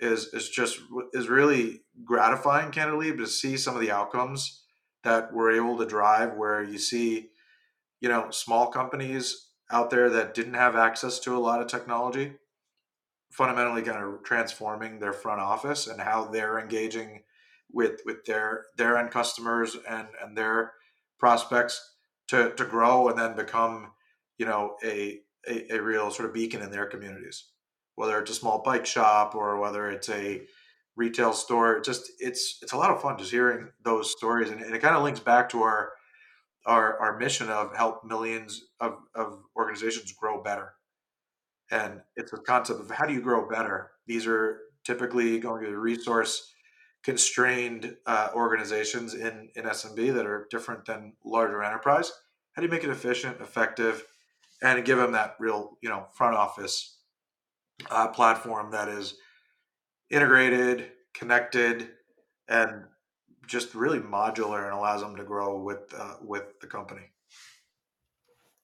is 0.00 0.26
is 0.34 0.48
just 0.48 0.80
is 1.12 1.28
really 1.28 1.82
gratifying, 2.04 2.70
candidly, 2.70 3.16
to 3.16 3.26
see 3.26 3.56
some 3.56 3.74
of 3.74 3.80
the 3.80 3.92
outcomes 3.92 4.64
that 5.04 5.32
we're 5.32 5.52
able 5.52 5.78
to 5.78 5.86
drive. 5.86 6.34
Where 6.34 6.62
you 6.62 6.78
see, 6.78 7.30
you 8.00 8.08
know, 8.08 8.30
small 8.30 8.66
companies 8.68 9.48
out 9.70 9.90
there 9.90 10.10
that 10.10 10.34
didn't 10.34 10.54
have 10.54 10.76
access 10.76 11.18
to 11.20 11.36
a 11.36 11.40
lot 11.40 11.62
of 11.62 11.68
technology 11.68 12.34
fundamentally 13.32 13.82
kind 13.82 14.02
of 14.02 14.22
transforming 14.22 14.98
their 15.00 15.12
front 15.12 15.40
office 15.40 15.86
and 15.86 16.00
how 16.00 16.24
they're 16.24 16.58
engaging 16.58 17.22
with 17.72 18.02
with 18.04 18.24
their 18.26 18.66
their 18.76 18.98
end 18.98 19.10
customers 19.10 19.76
and 19.88 20.08
and 20.22 20.36
their 20.36 20.72
prospects 21.18 21.94
to 22.28 22.54
to 22.54 22.64
grow 22.64 23.08
and 23.08 23.18
then 23.18 23.34
become 23.34 23.92
you 24.38 24.46
know 24.46 24.76
a 24.84 25.20
a, 25.48 25.76
a 25.76 25.82
real 25.82 26.10
sort 26.10 26.28
of 26.28 26.34
beacon 26.34 26.62
in 26.62 26.70
their 26.70 26.86
communities. 26.86 27.48
Whether 27.94 28.20
it's 28.20 28.30
a 28.30 28.34
small 28.34 28.62
bike 28.62 28.86
shop 28.86 29.34
or 29.34 29.58
whether 29.58 29.90
it's 29.90 30.08
a 30.08 30.42
retail 30.94 31.32
store 31.32 31.80
just 31.80 32.12
it's 32.18 32.58
it's 32.60 32.72
a 32.72 32.76
lot 32.76 32.90
of 32.90 33.00
fun 33.00 33.16
just 33.16 33.30
hearing 33.30 33.70
those 33.82 34.12
stories. 34.12 34.50
And, 34.50 34.60
and 34.60 34.74
it 34.74 34.82
kind 34.82 34.94
of 34.94 35.02
links 35.02 35.20
back 35.20 35.48
to 35.50 35.62
our 35.62 35.92
our 36.66 36.98
our 36.98 37.18
mission 37.18 37.48
of 37.48 37.74
help 37.74 38.04
millions 38.04 38.62
of, 38.78 38.96
of 39.14 39.38
organizations 39.56 40.12
grow 40.12 40.42
better 40.42 40.74
and 41.72 42.00
it's 42.16 42.32
a 42.32 42.36
concept 42.36 42.80
of 42.80 42.90
how 42.90 43.06
do 43.06 43.14
you 43.14 43.22
grow 43.22 43.48
better? 43.48 43.90
These 44.06 44.26
are 44.26 44.60
typically 44.84 45.40
going 45.40 45.62
to 45.62 45.68
be 45.68 45.74
resource 45.74 46.52
constrained 47.02 47.96
uh, 48.06 48.28
organizations 48.34 49.14
in 49.14 49.48
in 49.56 49.64
smb 49.64 50.14
that 50.14 50.26
are 50.26 50.46
different 50.50 50.84
than 50.84 51.14
larger 51.24 51.62
enterprise. 51.62 52.12
How 52.52 52.62
do 52.62 52.66
you 52.66 52.72
make 52.72 52.84
it 52.84 52.90
efficient 52.90 53.40
effective 53.40 54.04
and 54.62 54.84
give 54.84 54.98
them 54.98 55.12
that 55.12 55.34
real 55.40 55.78
you 55.80 55.88
know 55.88 56.06
front 56.12 56.36
office 56.36 56.98
uh, 57.90 58.08
platform 58.08 58.70
that 58.70 58.88
is 58.88 59.14
integrated 60.10 60.92
connected 61.14 61.88
and 62.48 62.84
just 63.46 63.74
really 63.74 63.98
modular 63.98 64.64
and 64.64 64.72
allows 64.72 65.00
them 65.00 65.16
to 65.16 65.24
grow 65.24 65.60
with 65.60 65.92
uh, 65.96 66.16
with 66.22 66.60
the 66.60 66.66
company? 66.66 67.10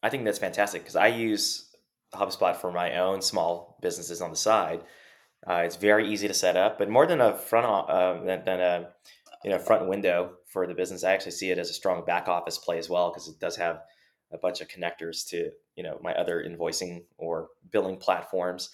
I 0.03 0.11
think 0.11 0.25
that's 0.25 0.38
fantastic 0.38 0.83
because 0.83 0.95
I 0.95 1.09
use 1.09 1.67
HubSpot 2.15 2.57
for 2.57 2.73
my 2.73 2.99
own 2.99 3.23
small 3.23 3.79
businesses 3.83 4.21
on 4.23 4.31
the 4.31 4.37
side. 4.37 4.83
Uh, 5.47 5.62
it's 5.65 5.77
very 5.77 6.09
easy 6.09 6.27
to 6.27 6.35
set 6.35 6.57
up, 6.57 6.79
but 6.79 6.88
more 6.88 7.07
than 7.07 7.21
a 7.21 7.35
front 7.35 7.67
uh, 7.88 8.25
than, 8.25 8.45
than 8.45 8.61
a 8.61 8.88
you 9.45 9.50
know 9.50 9.59
front 9.59 9.88
window 9.88 10.33
for 10.47 10.67
the 10.67 10.75
business, 10.75 11.05
I 11.05 11.12
actually 11.12 11.33
see 11.33 11.50
it 11.50 11.59
as 11.59 11.71
a 11.71 11.75
strong 11.75 12.05
back 12.05 12.29
office 12.29 12.59
play 12.59 12.79
as 12.79 12.88
well 12.88 13.11
because 13.11 13.29
it 13.29 13.38
does 13.38 13.57
have 13.57 13.81
a 14.33 14.38
bunch 14.38 14.61
of 14.61 14.69
connectors 14.69 15.27
to 15.29 15.50
you 15.77 15.83
know 15.83 15.99
my 16.03 16.12
other 16.15 16.45
invoicing 16.47 17.05
or 17.19 17.49
billing 17.71 17.99
platforms. 17.99 18.71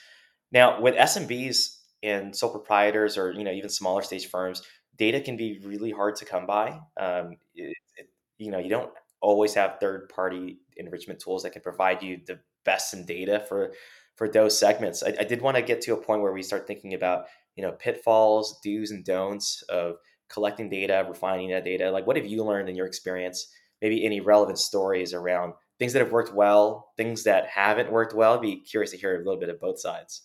Now 0.52 0.80
with 0.80 0.94
SMBs 0.94 1.78
and 2.02 2.34
sole 2.34 2.50
proprietors 2.50 3.18
or 3.18 3.32
you 3.32 3.44
know 3.44 3.52
even 3.52 3.68
smaller 3.68 4.02
stage 4.02 4.28
firms, 4.28 4.62
data 4.96 5.20
can 5.20 5.36
be 5.36 5.60
really 5.64 5.90
hard 5.90 6.16
to 6.16 6.24
come 6.24 6.46
by. 6.46 6.80
Um, 6.98 7.36
it, 7.54 7.76
it, 7.96 8.08
you 8.38 8.50
know 8.50 8.58
you 8.58 8.70
don't 8.70 8.90
always 9.20 9.54
have 9.54 9.78
third 9.80 10.08
party 10.08 10.58
enrichment 10.76 11.20
tools 11.20 11.42
that 11.42 11.52
can 11.52 11.62
provide 11.62 12.02
you 12.02 12.20
the 12.26 12.38
best 12.64 12.94
in 12.94 13.04
data 13.06 13.44
for 13.48 13.72
for 14.16 14.28
those 14.28 14.58
segments. 14.58 15.02
I, 15.02 15.14
I 15.20 15.24
did 15.24 15.42
want 15.42 15.56
to 15.56 15.62
get 15.62 15.80
to 15.82 15.94
a 15.94 15.96
point 15.96 16.22
where 16.22 16.32
we 16.32 16.42
start 16.42 16.66
thinking 16.66 16.94
about 16.94 17.26
you 17.56 17.62
know 17.62 17.72
pitfalls, 17.72 18.60
do's 18.62 18.90
and 18.90 19.04
don'ts 19.04 19.62
of 19.68 19.96
collecting 20.28 20.68
data, 20.68 21.06
refining 21.08 21.50
that 21.50 21.64
data. 21.64 21.90
Like 21.90 22.06
what 22.06 22.16
have 22.16 22.26
you 22.26 22.44
learned 22.44 22.68
in 22.68 22.76
your 22.76 22.86
experience? 22.86 23.48
Maybe 23.82 24.04
any 24.04 24.20
relevant 24.20 24.58
stories 24.58 25.12
around 25.12 25.54
things 25.78 25.92
that 25.92 26.00
have 26.00 26.12
worked 26.12 26.32
well, 26.32 26.92
things 26.96 27.24
that 27.24 27.46
haven't 27.48 27.90
worked 27.92 28.14
well. 28.14 28.34
I'd 28.34 28.40
be 28.40 28.60
curious 28.60 28.92
to 28.92 28.96
hear 28.96 29.14
a 29.14 29.18
little 29.18 29.40
bit 29.40 29.48
of 29.48 29.60
both 29.60 29.80
sides. 29.80 30.22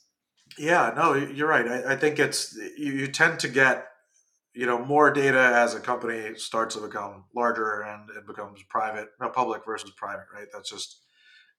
yeah 0.58 0.92
no 0.96 1.14
you're 1.14 1.48
right 1.48 1.68
i, 1.68 1.94
I 1.94 1.96
think 1.96 2.18
it's 2.20 2.56
you, 2.78 2.94
you 2.94 3.08
tend 3.08 3.40
to 3.40 3.48
get 3.48 3.86
you 4.54 4.66
know 4.66 4.84
more 4.84 5.12
data 5.12 5.40
as 5.40 5.76
a 5.76 5.80
company 5.80 6.36
starts 6.36 6.76
to 6.76 6.82
become 6.82 7.26
larger 7.36 7.82
and 7.82 8.10
it 8.18 8.26
becomes 8.26 8.62
private 8.70 9.10
public 9.34 9.62
versus 9.66 9.92
private 9.96 10.26
right 10.34 10.48
that's 10.52 10.70
just 10.70 11.02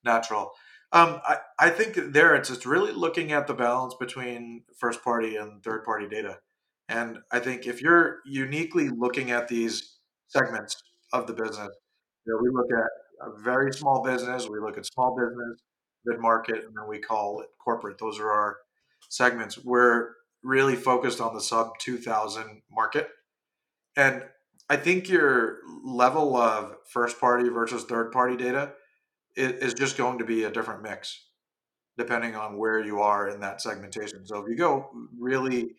natural 0.04 0.52
um, 0.92 1.20
I, 1.24 1.36
I 1.58 1.70
think 1.70 2.12
there 2.12 2.34
it's 2.34 2.48
just 2.48 2.66
really 2.66 2.92
looking 2.92 3.32
at 3.32 3.46
the 3.46 3.54
balance 3.54 3.94
between 3.98 4.62
first 4.78 5.02
party 5.04 5.36
and 5.36 5.62
third 5.62 5.84
party 5.84 6.08
data. 6.08 6.38
And 6.88 7.18
i 7.30 7.38
think 7.38 7.66
if 7.66 7.80
you're 7.80 8.18
uniquely 8.26 8.88
looking 8.88 9.30
at 9.30 9.48
these 9.48 9.98
segments 10.28 10.76
of 11.12 11.26
the 11.26 11.32
business 11.32 11.70
you 12.26 12.32
know, 12.32 12.40
we 12.42 12.50
look 12.50 12.66
at 12.72 13.28
a 13.28 13.42
very 13.42 13.72
small 13.72 14.02
business 14.02 14.48
we 14.48 14.58
look 14.58 14.76
at 14.76 14.86
small 14.86 15.16
business 15.16 15.60
mid 16.04 16.20
market 16.20 16.64
and 16.64 16.76
then 16.76 16.88
we 16.88 16.98
call 16.98 17.40
it 17.40 17.48
corporate. 17.62 17.98
Those 17.98 18.18
are 18.18 18.30
our 18.30 18.58
segments. 19.08 19.58
We're 19.58 20.10
really 20.42 20.76
focused 20.76 21.20
on 21.20 21.34
the 21.34 21.40
sub 21.40 21.78
2000 21.78 22.62
market. 22.70 23.08
And 23.96 24.22
I 24.68 24.76
think 24.76 25.08
your 25.08 25.58
level 25.84 26.36
of 26.36 26.76
first 26.88 27.20
party 27.20 27.48
versus 27.48 27.84
third 27.84 28.12
party 28.12 28.36
data 28.36 28.72
i- 29.38 29.40
is 29.40 29.74
just 29.74 29.96
going 29.96 30.18
to 30.18 30.24
be 30.24 30.44
a 30.44 30.50
different 30.50 30.82
mix 30.82 31.26
depending 31.98 32.36
on 32.36 32.58
where 32.58 32.80
you 32.80 33.00
are 33.00 33.28
in 33.28 33.40
that 33.40 33.60
segmentation. 33.60 34.26
So 34.26 34.38
if 34.38 34.48
you 34.48 34.56
go 34.56 34.90
really, 35.18 35.76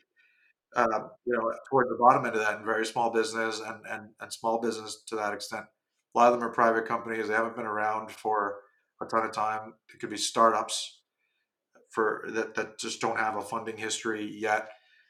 uh, 0.75 0.99
you 1.25 1.33
know, 1.33 1.53
towards 1.69 1.89
the 1.89 1.97
bottom 1.99 2.25
end 2.25 2.35
of 2.35 2.41
that 2.41 2.59
in 2.59 2.65
very 2.65 2.85
small 2.85 3.11
business 3.11 3.61
and, 3.61 3.85
and, 3.89 4.09
and 4.19 4.33
small 4.33 4.59
business 4.61 5.03
to 5.07 5.15
that 5.17 5.33
extent, 5.33 5.65
a 6.15 6.19
lot 6.19 6.33
of 6.33 6.39
them 6.39 6.47
are 6.47 6.53
private 6.53 6.85
companies. 6.87 7.27
They 7.27 7.33
haven't 7.33 7.55
been 7.55 7.65
around 7.65 8.11
for 8.11 8.59
a 9.01 9.05
ton 9.05 9.25
of 9.25 9.33
time. 9.33 9.73
It 9.93 9.99
could 9.99 10.09
be 10.09 10.17
startups 10.17 11.01
for 11.89 12.25
that, 12.29 12.55
that 12.55 12.79
just 12.79 13.01
don't 13.01 13.19
have 13.19 13.35
a 13.35 13.41
funding 13.41 13.77
history 13.77 14.25
yet. 14.25 14.69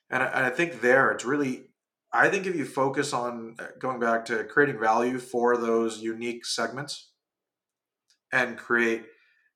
And 0.09 0.23
I, 0.23 0.25
and 0.27 0.45
I 0.45 0.49
think 0.49 0.81
there 0.81 1.11
it's 1.11 1.25
really 1.25 1.67
I 2.13 2.27
think 2.29 2.45
if 2.45 2.55
you 2.55 2.65
focus 2.65 3.13
on 3.13 3.55
uh, 3.59 3.67
going 3.79 3.99
back 3.99 4.25
to 4.25 4.43
creating 4.45 4.79
value 4.79 5.17
for 5.17 5.55
those 5.57 6.01
unique 6.01 6.45
segments 6.45 7.10
and 8.31 8.57
create, 8.57 9.05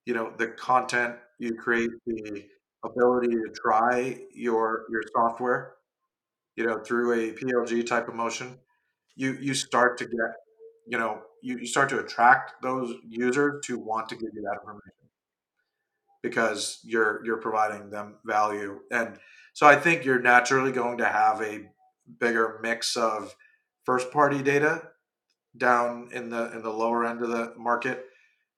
you 0.06 0.14
know, 0.14 0.34
the 0.38 0.48
content, 0.48 1.16
you 1.40 1.56
create 1.56 1.90
the 2.06 2.46
ability 2.84 3.30
to 3.30 3.50
try 3.62 4.20
your 4.34 4.86
your 4.90 5.04
software, 5.16 5.76
you 6.56 6.66
know, 6.66 6.80
through 6.80 7.14
a 7.14 7.34
PLG 7.34 7.86
type 7.86 8.08
of 8.08 8.16
motion, 8.16 8.58
you 9.16 9.34
you 9.42 9.54
start 9.54 9.98
to 10.00 10.06
get, 10.06 10.34
you 10.88 10.98
know, 10.98 11.22
you, 11.42 11.58
you 11.60 11.68
start 11.68 11.90
to 11.90 12.00
attract 12.00 12.62
those 12.62 12.96
users 13.08 13.66
to 13.66 13.78
want 13.78 14.10
to 14.10 14.16
give 14.16 14.30
you 14.34 14.42
that 14.44 14.60
information 14.62 14.92
because 16.22 16.80
you're 16.84 17.24
you're 17.26 17.38
providing 17.38 17.90
them 17.90 18.16
value. 18.26 18.80
And 18.92 19.18
so 19.54 19.68
I 19.68 19.76
think 19.76 20.06
you're 20.06 20.22
naturally 20.22 20.72
going 20.72 20.98
to 20.98 21.06
have 21.06 21.42
a 21.42 21.70
bigger 22.20 22.60
mix 22.62 22.96
of 22.98 23.36
first 23.84 24.12
party 24.12 24.42
data 24.42 24.90
down 25.58 26.10
in 26.12 26.30
the 26.30 26.52
in 26.54 26.62
the 26.62 26.72
lower 26.72 27.06
end 27.06 27.22
of 27.22 27.30
the 27.30 27.54
market, 27.58 28.06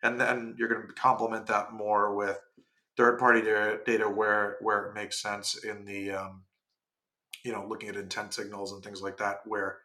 and 0.07 0.19
then 0.19 0.55
you're 0.57 0.69
going 0.69 0.87
to 0.87 0.93
complement 0.93 1.47
that 1.47 1.73
more 1.73 2.15
with 2.15 2.39
third 2.95 3.19
party 3.19 3.41
data, 3.41 4.09
where 4.09 4.57
where 4.61 4.85
it 4.85 4.95
makes 4.95 5.21
sense 5.21 5.63
in 5.63 5.85
the 5.85 6.11
um, 6.11 6.43
you 7.43 7.51
know 7.51 7.65
looking 7.67 7.89
at 7.89 7.95
intent 7.95 8.33
signals 8.33 8.71
and 8.71 8.83
things 8.83 9.01
like 9.01 9.17
that 9.17 9.41
where 9.45 9.79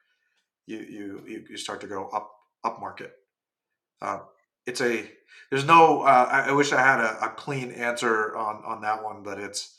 you 0.66 0.78
you 0.78 1.44
you, 1.48 1.56
start 1.56 1.80
to 1.80 1.86
go 1.86 2.08
up 2.08 2.30
up 2.64 2.80
market. 2.80 3.12
Uh, 4.00 4.20
it's 4.66 4.80
a 4.80 5.10
there's 5.50 5.66
no 5.66 6.02
uh, 6.02 6.28
I, 6.30 6.50
I 6.50 6.52
wish 6.52 6.72
I 6.72 6.80
had 6.80 7.00
a, 7.00 7.26
a 7.26 7.28
clean 7.30 7.72
answer 7.72 8.36
on 8.36 8.62
on 8.64 8.80
that 8.82 9.02
one, 9.02 9.22
but 9.22 9.38
it's 9.38 9.78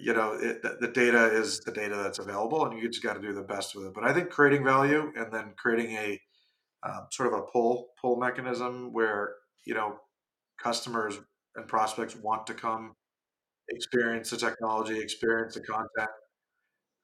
you 0.00 0.14
know 0.14 0.32
it, 0.32 0.62
the 0.62 0.78
the 0.80 0.88
data 0.88 1.26
is 1.26 1.60
the 1.60 1.72
data 1.72 1.96
that's 1.96 2.18
available, 2.18 2.64
and 2.64 2.80
you 2.80 2.88
just 2.88 3.02
got 3.02 3.14
to 3.14 3.20
do 3.20 3.34
the 3.34 3.42
best 3.42 3.74
with 3.74 3.86
it. 3.86 3.94
But 3.94 4.04
I 4.04 4.12
think 4.12 4.30
creating 4.30 4.64
value 4.64 5.12
and 5.16 5.32
then 5.32 5.52
creating 5.56 5.92
a 5.92 6.20
um, 6.82 7.06
sort 7.10 7.32
of 7.32 7.38
a 7.38 7.42
pull 7.42 7.88
pull 8.00 8.16
mechanism 8.16 8.92
where 8.92 9.34
you 9.64 9.74
know 9.74 9.96
customers 10.58 11.18
and 11.56 11.66
prospects 11.66 12.16
want 12.16 12.46
to 12.46 12.54
come 12.54 12.94
experience 13.68 14.30
the 14.30 14.36
technology, 14.36 14.98
experience 14.98 15.54
the 15.54 15.60
content, 15.60 16.10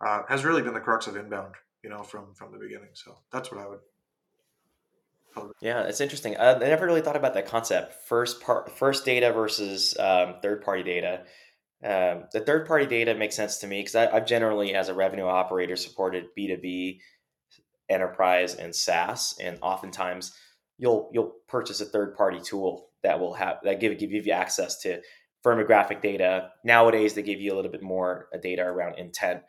uh, 0.06 0.22
has 0.28 0.44
really 0.44 0.62
been 0.62 0.74
the 0.74 0.80
crux 0.80 1.06
of 1.06 1.16
inbound. 1.16 1.54
You 1.82 1.90
know, 1.90 2.02
from 2.02 2.34
from 2.34 2.52
the 2.52 2.58
beginning. 2.58 2.90
So 2.94 3.18
that's 3.32 3.50
what 3.50 3.60
I 3.60 3.66
would. 3.68 3.80
Yeah, 5.60 5.82
it's 5.82 6.00
interesting. 6.00 6.36
I, 6.38 6.58
never 6.58 6.86
really 6.86 7.00
thought 7.00 7.16
about 7.16 7.34
that 7.34 7.46
concept. 7.46 7.94
First 8.06 8.40
part, 8.40 8.70
first 8.70 9.04
data 9.04 9.32
versus 9.32 9.96
um, 9.98 10.36
third 10.42 10.62
party 10.62 10.82
data. 10.82 11.24
Um, 11.82 12.24
the 12.32 12.40
third 12.40 12.66
party 12.66 12.86
data 12.86 13.14
makes 13.14 13.34
sense 13.34 13.58
to 13.58 13.66
me 13.66 13.80
because 13.80 13.96
I've 13.96 14.26
generally, 14.26 14.74
as 14.74 14.88
a 14.88 14.94
revenue 14.94 15.24
operator, 15.24 15.74
supported 15.74 16.26
B 16.36 16.46
two 16.48 16.58
B, 16.58 17.00
enterprise, 17.88 18.54
and 18.54 18.74
SaaS, 18.74 19.36
and 19.40 19.58
oftentimes 19.62 20.32
you'll 20.78 21.10
you'll 21.12 21.34
purchase 21.48 21.80
a 21.80 21.84
third 21.84 22.16
party 22.16 22.40
tool 22.40 22.88
that 23.02 23.20
will 23.20 23.34
have 23.34 23.58
that 23.64 23.80
give 23.80 23.98
give 23.98 24.12
you 24.12 24.32
access 24.32 24.80
to 24.80 25.00
firmographic 25.44 26.00
data. 26.00 26.50
Nowadays, 26.64 27.14
they 27.14 27.22
give 27.22 27.40
you 27.40 27.52
a 27.52 27.56
little 27.56 27.70
bit 27.70 27.82
more 27.82 28.28
uh, 28.34 28.38
data 28.38 28.62
around 28.62 28.98
intent, 28.98 29.42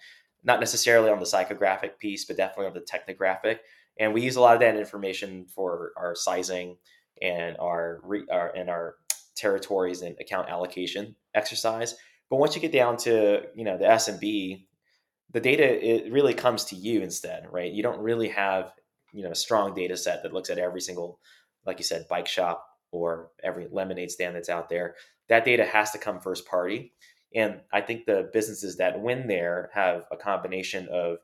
not 0.44 0.60
necessarily 0.60 1.10
on 1.10 1.20
the 1.20 1.26
psychographic 1.26 2.00
piece, 2.00 2.26
but 2.26 2.38
definitely 2.38 2.68
on 2.68 2.74
the 2.74 2.82
technographic. 2.82 3.60
And 4.00 4.14
we 4.14 4.22
use 4.22 4.36
a 4.36 4.42
lot 4.42 4.56
of 4.56 4.60
that 4.62 4.76
information 4.76 5.46
for 5.54 5.92
our 5.96 6.16
sizing 6.16 6.78
and 7.22 7.56
our, 7.60 8.02
our 8.32 8.52
and 8.56 8.70
our 8.70 8.96
territories 9.36 10.02
and 10.02 10.16
account 10.20 10.50
allocation 10.50 11.16
exercise 11.36 11.96
but 12.34 12.40
once 12.40 12.56
you 12.56 12.62
get 12.62 12.72
down 12.72 12.98
to 12.98 13.44
you 13.54 13.64
know 13.64 13.78
the 13.78 13.86
SMB, 13.86 14.66
the 15.32 15.40
data 15.40 15.64
it 15.64 16.12
really 16.12 16.34
comes 16.34 16.66
to 16.66 16.76
you 16.76 17.02
instead, 17.02 17.48
right? 17.52 17.72
You 17.72 17.84
don't 17.84 18.02
really 18.02 18.30
have 18.30 18.74
you 19.14 19.24
know 19.24 19.32
a 19.32 19.36
strong 19.36 19.74
data 19.74 19.98
set 19.98 20.24
that 20.24 20.34
looks 20.34 20.50
at 20.50 20.58
every 20.58 20.82
single, 20.82 21.20
like 21.66 21.80
you 21.80 21.86
said, 21.86 22.08
bike 22.10 22.28
shop 22.28 22.66
or 22.92 23.32
every 23.44 23.68
lemonade 23.72 24.12
stand 24.12 24.36
that's 24.36 24.50
out 24.50 24.70
there. 24.70 24.96
That 25.30 25.46
data 25.46 25.66
has 25.66 25.92
to 25.92 25.98
come 25.98 26.20
first 26.20 26.46
party. 26.46 26.94
And 27.36 27.62
I 27.72 27.82
think 27.82 28.06
the 28.06 28.30
businesses 28.32 28.78
that 28.78 29.02
win 29.02 29.28
there 29.28 29.72
have 29.74 30.06
a 30.12 30.18
combination 30.18 30.88
of 30.90 31.18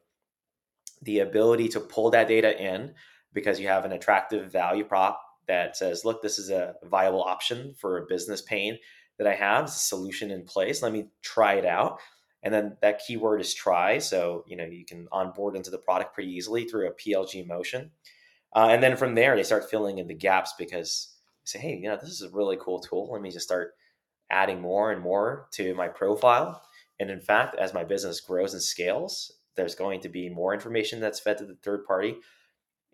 the 1.04 1.20
ability 1.20 1.70
to 1.70 1.80
pull 1.80 2.10
that 2.12 2.28
data 2.28 2.60
in 2.60 2.94
because 3.34 3.60
you 3.60 3.68
have 3.68 3.86
an 3.86 3.92
attractive 3.92 4.52
value 4.52 4.84
prop 4.84 5.22
that 5.48 5.78
says, 5.78 6.04
look, 6.06 6.22
this 6.22 6.40
is 6.40 6.50
a 6.50 6.76
viable 6.84 7.24
option 7.24 7.74
for 7.80 7.98
a 7.98 8.06
business 8.08 8.42
pain 8.42 8.78
that 9.18 9.28
I 9.28 9.36
have, 9.36 9.66
a 9.66 9.70
solution 9.70 10.32
in 10.32 10.44
place. 10.44 10.82
Let 10.82 10.94
me 10.94 11.10
try 11.22 11.56
it 11.56 11.66
out. 11.66 12.00
And 12.42 12.54
then 12.54 12.78
that 12.82 13.02
keyword 13.06 13.42
is 13.42 13.54
try. 13.54 13.98
So, 13.98 14.46
you 14.48 14.56
know, 14.56 14.66
you 14.66 14.86
can 14.86 15.08
onboard 15.12 15.56
into 15.56 15.72
the 15.72 15.78
product 15.78 16.14
pretty 16.14 16.32
easily 16.32 16.66
through 16.66 16.88
a 16.88 16.94
PLG 16.94 17.46
motion. 17.46 17.92
Uh, 18.56 18.70
and 18.72 18.82
then 18.82 18.96
from 18.96 19.16
there, 19.16 19.36
they 19.36 19.44
start 19.44 19.70
filling 19.70 19.98
in 19.98 20.08
the 20.08 20.14
gaps 20.14 20.54
because 20.58 21.16
say, 21.44 21.60
hey, 21.60 21.76
you 21.76 21.90
know, 21.90 21.98
this 21.98 22.10
is 22.10 22.22
a 22.22 22.30
really 22.30 22.58
cool 22.62 22.80
tool. 22.80 23.10
Let 23.12 23.22
me 23.22 23.32
just 23.32 23.46
start 23.46 23.74
adding 24.32 24.62
more 24.62 24.92
and 24.92 25.02
more 25.02 25.48
to 25.54 25.74
my 25.74 25.88
profile. 25.88 26.62
And 27.00 27.10
in 27.10 27.20
fact, 27.20 27.56
as 27.56 27.74
my 27.74 27.84
business 27.84 28.22
grows 28.22 28.54
and 28.54 28.62
scales, 28.62 29.32
there's 29.56 29.76
going 29.76 30.02
to 30.02 30.10
be 30.10 30.30
more 30.30 30.54
information 30.54 31.00
that's 31.00 31.20
fed 31.20 31.38
to 31.40 31.46
the 31.46 31.58
third 31.64 31.86
party. 31.86 32.16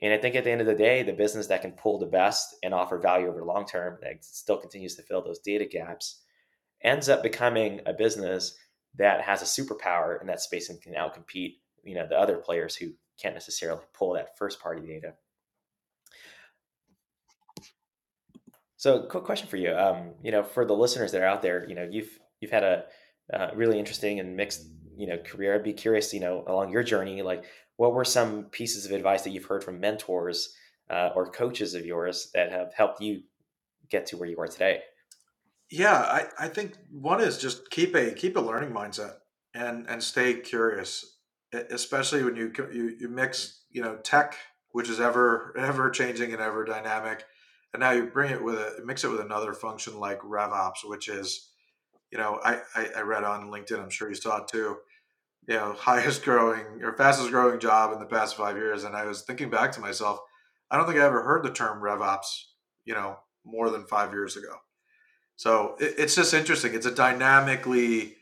And 0.01 0.13
I 0.13 0.17
think 0.17 0.35
at 0.35 0.43
the 0.43 0.51
end 0.51 0.61
of 0.61 0.67
the 0.67 0.75
day, 0.75 1.03
the 1.03 1.13
business 1.13 1.47
that 1.47 1.61
can 1.61 1.71
pull 1.71 1.99
the 1.99 2.05
best 2.05 2.55
and 2.63 2.73
offer 2.73 2.97
value 2.97 3.27
over 3.27 3.39
the 3.39 3.45
long 3.45 3.65
term, 3.65 3.97
that 4.01 4.23
still 4.23 4.57
continues 4.57 4.95
to 4.95 5.03
fill 5.03 5.23
those 5.23 5.39
data 5.39 5.65
gaps, 5.65 6.21
ends 6.81 7.09
up 7.09 7.23
becoming 7.23 7.81
a 7.85 7.93
business 7.93 8.57
that 8.97 9.21
has 9.21 9.41
a 9.41 9.45
superpower 9.45 10.19
in 10.21 10.27
that 10.27 10.41
space 10.41 10.69
and 10.69 10.81
can 10.81 10.93
outcompete, 10.93 11.55
you 11.83 11.95
know, 11.95 12.07
the 12.07 12.17
other 12.17 12.37
players 12.37 12.75
who 12.75 12.91
can't 13.21 13.35
necessarily 13.35 13.81
pull 13.93 14.13
that 14.13 14.37
first 14.37 14.59
party 14.59 14.85
data. 14.85 15.13
So, 18.77 19.03
quick 19.03 19.23
question 19.23 19.47
for 19.47 19.57
you. 19.57 19.73
Um, 19.73 20.11
you 20.21 20.31
know, 20.31 20.43
for 20.43 20.65
the 20.65 20.75
listeners 20.75 21.11
that 21.11 21.21
are 21.21 21.25
out 21.25 21.41
there, 21.41 21.67
you 21.67 21.75
know, 21.75 21.87
you've 21.89 22.19
you've 22.39 22.51
had 22.51 22.63
a 22.63 22.85
uh, 23.33 23.49
really 23.55 23.79
interesting 23.79 24.19
and 24.19 24.35
mixed, 24.35 24.67
you 24.95 25.07
know, 25.07 25.17
career. 25.17 25.55
I'd 25.55 25.63
be 25.63 25.73
curious, 25.73 26.13
you 26.13 26.19
know, 26.19 26.43
along 26.47 26.71
your 26.71 26.83
journey, 26.83 27.21
like 27.21 27.45
what 27.77 27.93
were 27.93 28.05
some 28.05 28.45
pieces 28.45 28.85
of 28.85 28.91
advice 28.91 29.23
that 29.23 29.31
you've 29.31 29.45
heard 29.45 29.63
from 29.63 29.79
mentors 29.79 30.55
uh, 30.89 31.09
or 31.15 31.31
coaches 31.31 31.73
of 31.73 31.85
yours 31.85 32.29
that 32.33 32.51
have 32.51 32.73
helped 32.73 33.01
you 33.01 33.23
get 33.89 34.05
to 34.07 34.17
where 34.17 34.29
you 34.29 34.39
are 34.39 34.47
today? 34.47 34.81
Yeah, 35.71 35.97
I, 35.97 36.27
I 36.39 36.47
think 36.47 36.77
one 36.91 37.21
is 37.21 37.37
just 37.37 37.69
keep 37.69 37.95
a 37.95 38.11
keep 38.11 38.37
a 38.37 38.39
learning 38.41 38.71
mindset 38.71 39.15
and 39.53 39.87
and 39.89 40.01
stay 40.03 40.35
curious, 40.35 41.17
especially 41.53 42.23
when 42.23 42.35
you 42.35 42.51
you, 42.71 42.95
you 42.99 43.09
mix 43.09 43.63
you 43.71 43.81
know 43.81 43.97
tech, 43.97 44.37
which 44.71 44.89
is 44.89 44.99
ever 44.99 45.53
ever 45.59 45.89
changing 45.89 46.33
and 46.33 46.41
ever 46.41 46.65
dynamic, 46.65 47.23
and 47.73 47.81
now 47.81 47.91
you 47.91 48.05
bring 48.05 48.31
it 48.31 48.43
with 48.43 48.55
a 48.55 48.81
mix 48.85 49.03
it 49.03 49.09
with 49.09 49.21
another 49.21 49.53
function 49.53 49.99
like 49.99 50.19
RevOps, 50.21 50.83
which 50.85 51.09
is 51.09 51.49
you 52.11 52.17
know 52.19 52.39
I, 52.43 52.61
I, 52.75 52.89
I 52.97 53.01
read 53.01 53.23
on 53.23 53.49
LinkedIn, 53.49 53.81
I'm 53.81 53.89
sure 53.89 54.09
you 54.09 54.15
saw 54.15 54.37
it 54.43 54.47
too 54.47 54.77
you 55.47 55.55
know 55.55 55.73
highest 55.79 56.23
growing 56.23 56.83
or 56.83 56.95
fastest 56.97 57.31
growing 57.31 57.59
job 57.59 57.93
in 57.93 57.99
the 57.99 58.05
past 58.05 58.35
five 58.37 58.57
years 58.57 58.83
and 58.83 58.95
i 58.95 59.05
was 59.05 59.23
thinking 59.23 59.49
back 59.49 59.71
to 59.71 59.79
myself 59.81 60.19
i 60.71 60.77
don't 60.77 60.87
think 60.87 60.99
i 60.99 61.05
ever 61.05 61.23
heard 61.23 61.43
the 61.43 61.51
term 61.51 61.81
revops 61.81 62.45
you 62.85 62.93
know 62.93 63.17
more 63.45 63.69
than 63.69 63.85
five 63.87 64.11
years 64.13 64.37
ago 64.37 64.55
so 65.35 65.75
it, 65.79 65.95
it's 65.97 66.15
just 66.15 66.33
interesting 66.33 66.73
it's 66.73 66.85
a 66.85 66.93
dynamically 66.93 68.15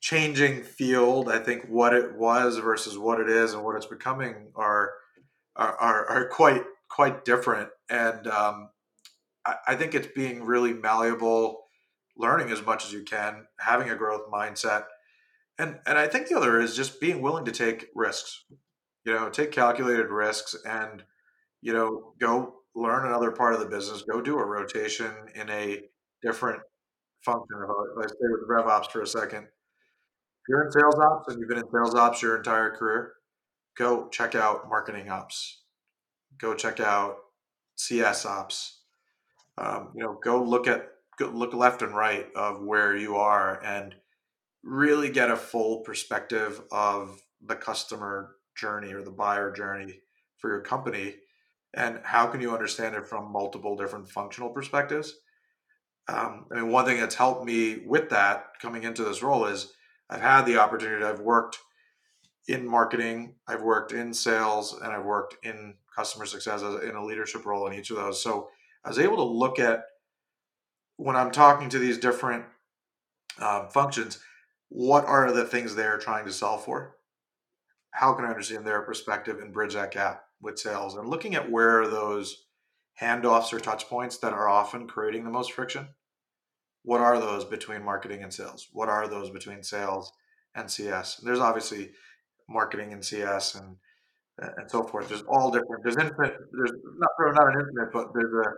changing 0.00 0.62
field 0.62 1.28
i 1.30 1.38
think 1.38 1.64
what 1.68 1.94
it 1.94 2.16
was 2.16 2.58
versus 2.58 2.96
what 2.96 3.20
it 3.20 3.28
is 3.28 3.52
and 3.52 3.64
what 3.64 3.76
it's 3.76 3.86
becoming 3.86 4.50
are 4.54 4.92
are, 5.56 5.76
are, 5.76 6.06
are 6.06 6.28
quite 6.28 6.62
quite 6.88 7.24
different 7.24 7.68
and 7.88 8.26
um, 8.26 8.70
I, 9.44 9.54
I 9.68 9.74
think 9.76 9.94
it's 9.94 10.08
being 10.14 10.44
really 10.44 10.72
malleable 10.72 11.64
learning 12.16 12.50
as 12.50 12.64
much 12.64 12.84
as 12.84 12.92
you 12.92 13.02
can 13.02 13.46
having 13.58 13.90
a 13.90 13.96
growth 13.96 14.30
mindset 14.32 14.84
and 15.60 15.78
and 15.86 15.98
I 15.98 16.08
think 16.08 16.28
the 16.28 16.36
other 16.36 16.58
is 16.58 16.74
just 16.74 17.00
being 17.00 17.20
willing 17.20 17.44
to 17.44 17.52
take 17.52 17.88
risks. 17.94 18.44
You 19.04 19.12
know, 19.12 19.28
take 19.28 19.52
calculated 19.52 20.08
risks 20.08 20.56
and 20.64 21.04
you 21.60 21.72
know 21.72 22.14
go 22.18 22.54
learn 22.74 23.06
another 23.06 23.30
part 23.30 23.54
of 23.54 23.60
the 23.60 23.66
business. 23.66 24.02
Go 24.02 24.22
do 24.22 24.38
a 24.38 24.44
rotation 24.44 25.12
in 25.34 25.50
a 25.50 25.82
different 26.22 26.60
function. 27.24 27.56
If 27.62 28.04
I 28.04 28.06
stay 28.06 28.16
with 28.30 28.48
RevOps 28.48 28.90
for 28.90 29.02
a 29.02 29.06
second, 29.06 29.44
if 29.44 30.48
you're 30.48 30.64
in 30.64 30.72
sales 30.72 30.98
ops 30.98 31.28
and 31.28 31.38
you've 31.38 31.48
been 31.48 31.58
in 31.58 31.70
sales 31.70 31.94
ops 31.94 32.22
your 32.22 32.36
entire 32.36 32.70
career, 32.70 33.12
go 33.76 34.08
check 34.08 34.34
out 34.34 34.68
marketing 34.68 35.10
ops. 35.10 35.62
Go 36.38 36.54
check 36.54 36.80
out 36.80 37.16
CS 37.76 38.24
ops. 38.24 38.80
Um, 39.58 39.90
you 39.94 40.02
know, 40.02 40.18
go 40.22 40.42
look 40.42 40.66
at 40.66 40.88
go 41.18 41.28
look 41.28 41.52
left 41.52 41.82
and 41.82 41.94
right 41.94 42.26
of 42.34 42.62
where 42.62 42.96
you 42.96 43.16
are 43.16 43.62
and 43.62 43.94
really 44.62 45.10
get 45.10 45.30
a 45.30 45.36
full 45.36 45.80
perspective 45.80 46.60
of 46.72 47.20
the 47.46 47.56
customer 47.56 48.36
journey 48.56 48.92
or 48.92 49.02
the 49.02 49.10
buyer 49.10 49.52
journey 49.52 50.00
for 50.38 50.50
your 50.50 50.60
company 50.60 51.14
and 51.74 52.00
how 52.02 52.26
can 52.26 52.40
you 52.40 52.52
understand 52.52 52.94
it 52.94 53.06
from 53.06 53.32
multiple 53.32 53.76
different 53.76 54.08
functional 54.08 54.50
perspectives 54.50 55.14
um, 56.08 56.46
i 56.50 56.56
mean 56.56 56.70
one 56.70 56.84
thing 56.84 56.98
that's 56.98 57.14
helped 57.14 57.44
me 57.44 57.78
with 57.86 58.08
that 58.10 58.46
coming 58.60 58.84
into 58.84 59.04
this 59.04 59.22
role 59.22 59.46
is 59.46 59.72
i've 60.08 60.20
had 60.20 60.44
the 60.44 60.58
opportunity 60.58 61.04
i've 61.04 61.20
worked 61.20 61.58
in 62.48 62.66
marketing 62.66 63.34
i've 63.46 63.62
worked 63.62 63.92
in 63.92 64.12
sales 64.12 64.78
and 64.82 64.92
i've 64.92 65.04
worked 65.04 65.36
in 65.44 65.74
customer 65.94 66.26
success 66.26 66.62
in 66.62 66.94
a 66.94 67.04
leadership 67.04 67.44
role 67.44 67.66
in 67.66 67.74
each 67.74 67.90
of 67.90 67.96
those 67.96 68.22
so 68.22 68.48
i 68.84 68.88
was 68.88 68.98
able 68.98 69.16
to 69.16 69.22
look 69.22 69.58
at 69.58 69.84
when 70.96 71.16
i'm 71.16 71.30
talking 71.30 71.68
to 71.68 71.78
these 71.78 71.98
different 71.98 72.44
um, 73.40 73.68
functions 73.68 74.18
what 74.70 75.04
are 75.04 75.32
the 75.32 75.44
things 75.44 75.74
they're 75.74 75.98
trying 75.98 76.24
to 76.24 76.32
solve 76.32 76.64
for? 76.64 76.96
How 77.90 78.14
can 78.14 78.24
I 78.24 78.28
understand 78.28 78.64
their 78.64 78.82
perspective 78.82 79.40
and 79.40 79.52
bridge 79.52 79.74
that 79.74 79.90
gap 79.90 80.22
with 80.40 80.58
sales? 80.58 80.94
And 80.94 81.08
looking 81.08 81.34
at 81.34 81.50
where 81.50 81.86
those 81.88 82.44
handoffs 83.00 83.52
or 83.52 83.60
touch 83.60 83.88
points 83.88 84.18
that 84.18 84.32
are 84.32 84.48
often 84.48 84.86
creating 84.86 85.24
the 85.24 85.30
most 85.30 85.52
friction. 85.52 85.88
What 86.82 87.00
are 87.00 87.18
those 87.18 87.44
between 87.44 87.84
marketing 87.84 88.22
and 88.22 88.32
sales? 88.32 88.68
What 88.72 88.88
are 88.88 89.08
those 89.08 89.30
between 89.30 89.62
sales 89.62 90.12
and 90.54 90.70
CS? 90.70 91.16
There's 91.16 91.40
obviously 91.40 91.90
marketing 92.48 92.92
and 92.92 93.04
CS 93.04 93.54
and 93.54 93.76
uh, 94.42 94.48
and 94.56 94.70
so 94.70 94.84
forth. 94.84 95.08
There's 95.08 95.22
all 95.22 95.50
different. 95.50 95.82
There's 95.84 95.96
infinite. 95.96 96.36
There's 96.52 96.72
not 96.98 97.34
not 97.34 97.54
an 97.54 97.60
infinite, 97.60 97.92
but 97.92 98.14
there's 98.14 98.46
a 98.46 98.52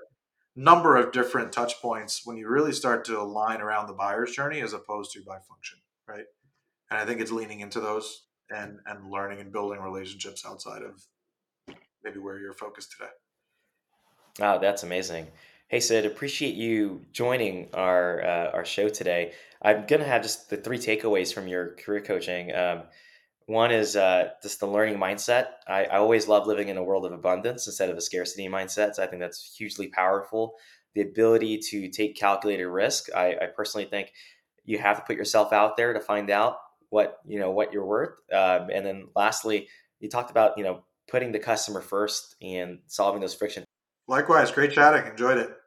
number 0.55 0.97
of 0.97 1.13
different 1.13 1.51
touch 1.51 1.81
points 1.81 2.23
when 2.25 2.37
you 2.37 2.49
really 2.49 2.73
start 2.73 3.05
to 3.07 3.21
align 3.21 3.61
around 3.61 3.87
the 3.87 3.95
buyer's 3.95 4.33
journey 4.33 4.61
as 4.61 4.73
opposed 4.73 5.13
to 5.13 5.23
by 5.27 5.39
function 5.49 5.79
right? 6.09 6.25
And 6.91 7.01
I 7.01 7.05
think 7.05 7.21
it's 7.21 7.33
leaning 7.33 7.61
into 7.61 7.81
those 7.81 8.25
and 8.51 8.79
and 8.87 9.11
learning 9.11 9.41
and 9.41 9.53
building 9.53 9.81
relationships 9.81 10.45
outside 10.47 10.83
of 10.83 11.03
maybe 12.05 12.19
where 12.19 12.39
you're 12.39 12.53
focused 12.53 12.93
today. 12.93 13.11
Oh, 14.41 14.59
that's 14.59 14.83
amazing. 14.83 15.27
Hey 15.69 15.81
Sid, 15.81 16.05
appreciate 16.07 16.55
you 16.55 17.05
joining 17.13 17.69
our 17.75 18.23
uh, 18.25 18.51
our 18.53 18.65
show 18.65 18.89
today. 18.89 19.33
I'm 19.63 19.87
gonna 19.87 20.05
have 20.05 20.23
just 20.23 20.51
the 20.51 20.57
three 20.57 20.79
takeaways 20.79 21.33
from 21.33 21.47
your 21.49 21.75
career 21.77 22.01
coaching. 22.01 22.55
Um, 22.55 22.83
one 23.47 23.73
is 23.73 23.97
uh, 23.97 24.31
just 24.43 24.61
the 24.61 24.67
learning 24.69 24.99
mindset. 24.99 25.49
I, 25.69 25.85
I 25.87 25.99
always 25.99 26.29
love 26.29 26.47
living 26.47 26.69
in 26.69 26.77
a 26.79 26.85
world 26.85 27.07
of 27.07 27.13
abundance 27.13 27.67
instead 27.67 27.91
of 27.91 27.97
a 27.97 28.01
scarcity 28.03 28.49
mindset. 28.49 28.95
So 28.95 29.03
I 29.03 29.07
think 29.07 29.21
that's 29.21 29.55
hugely 29.57 29.89
powerful. 29.89 30.55
The 30.95 31.03
ability 31.03 31.59
to 31.71 31.89
take 31.89 32.17
calculated 32.17 32.69
risk. 32.69 33.09
I, 33.15 33.35
I 33.35 33.47
personally 33.57 33.87
think 33.87 34.13
you 34.65 34.79
have 34.79 34.99
to 34.99 35.05
put 35.05 35.17
yourself 35.17 35.53
out 35.53 35.77
there 35.77 35.93
to 35.93 36.01
find 36.01 36.31
out 36.31 36.57
what 36.91 37.19
you 37.27 37.39
know 37.41 37.51
what 37.53 37.73
you're 37.73 37.87
worth. 37.87 38.17
Um, 38.33 38.71
and 38.73 38.87
then 38.87 39.09
lastly, 39.17 39.69
you 40.01 40.09
talked 40.09 40.31
about 40.31 40.59
you 40.59 40.65
know 40.65 40.85
putting 41.09 41.33
the 41.33 41.39
customer 41.41 41.81
first 41.83 42.37
and 42.43 42.81
solving 42.89 43.21
those 43.21 43.35
friction. 43.35 43.65
Likewise, 44.07 44.53
great 44.53 44.73
chatting. 44.73 45.07
Enjoyed 45.11 45.39
it. 45.39 45.62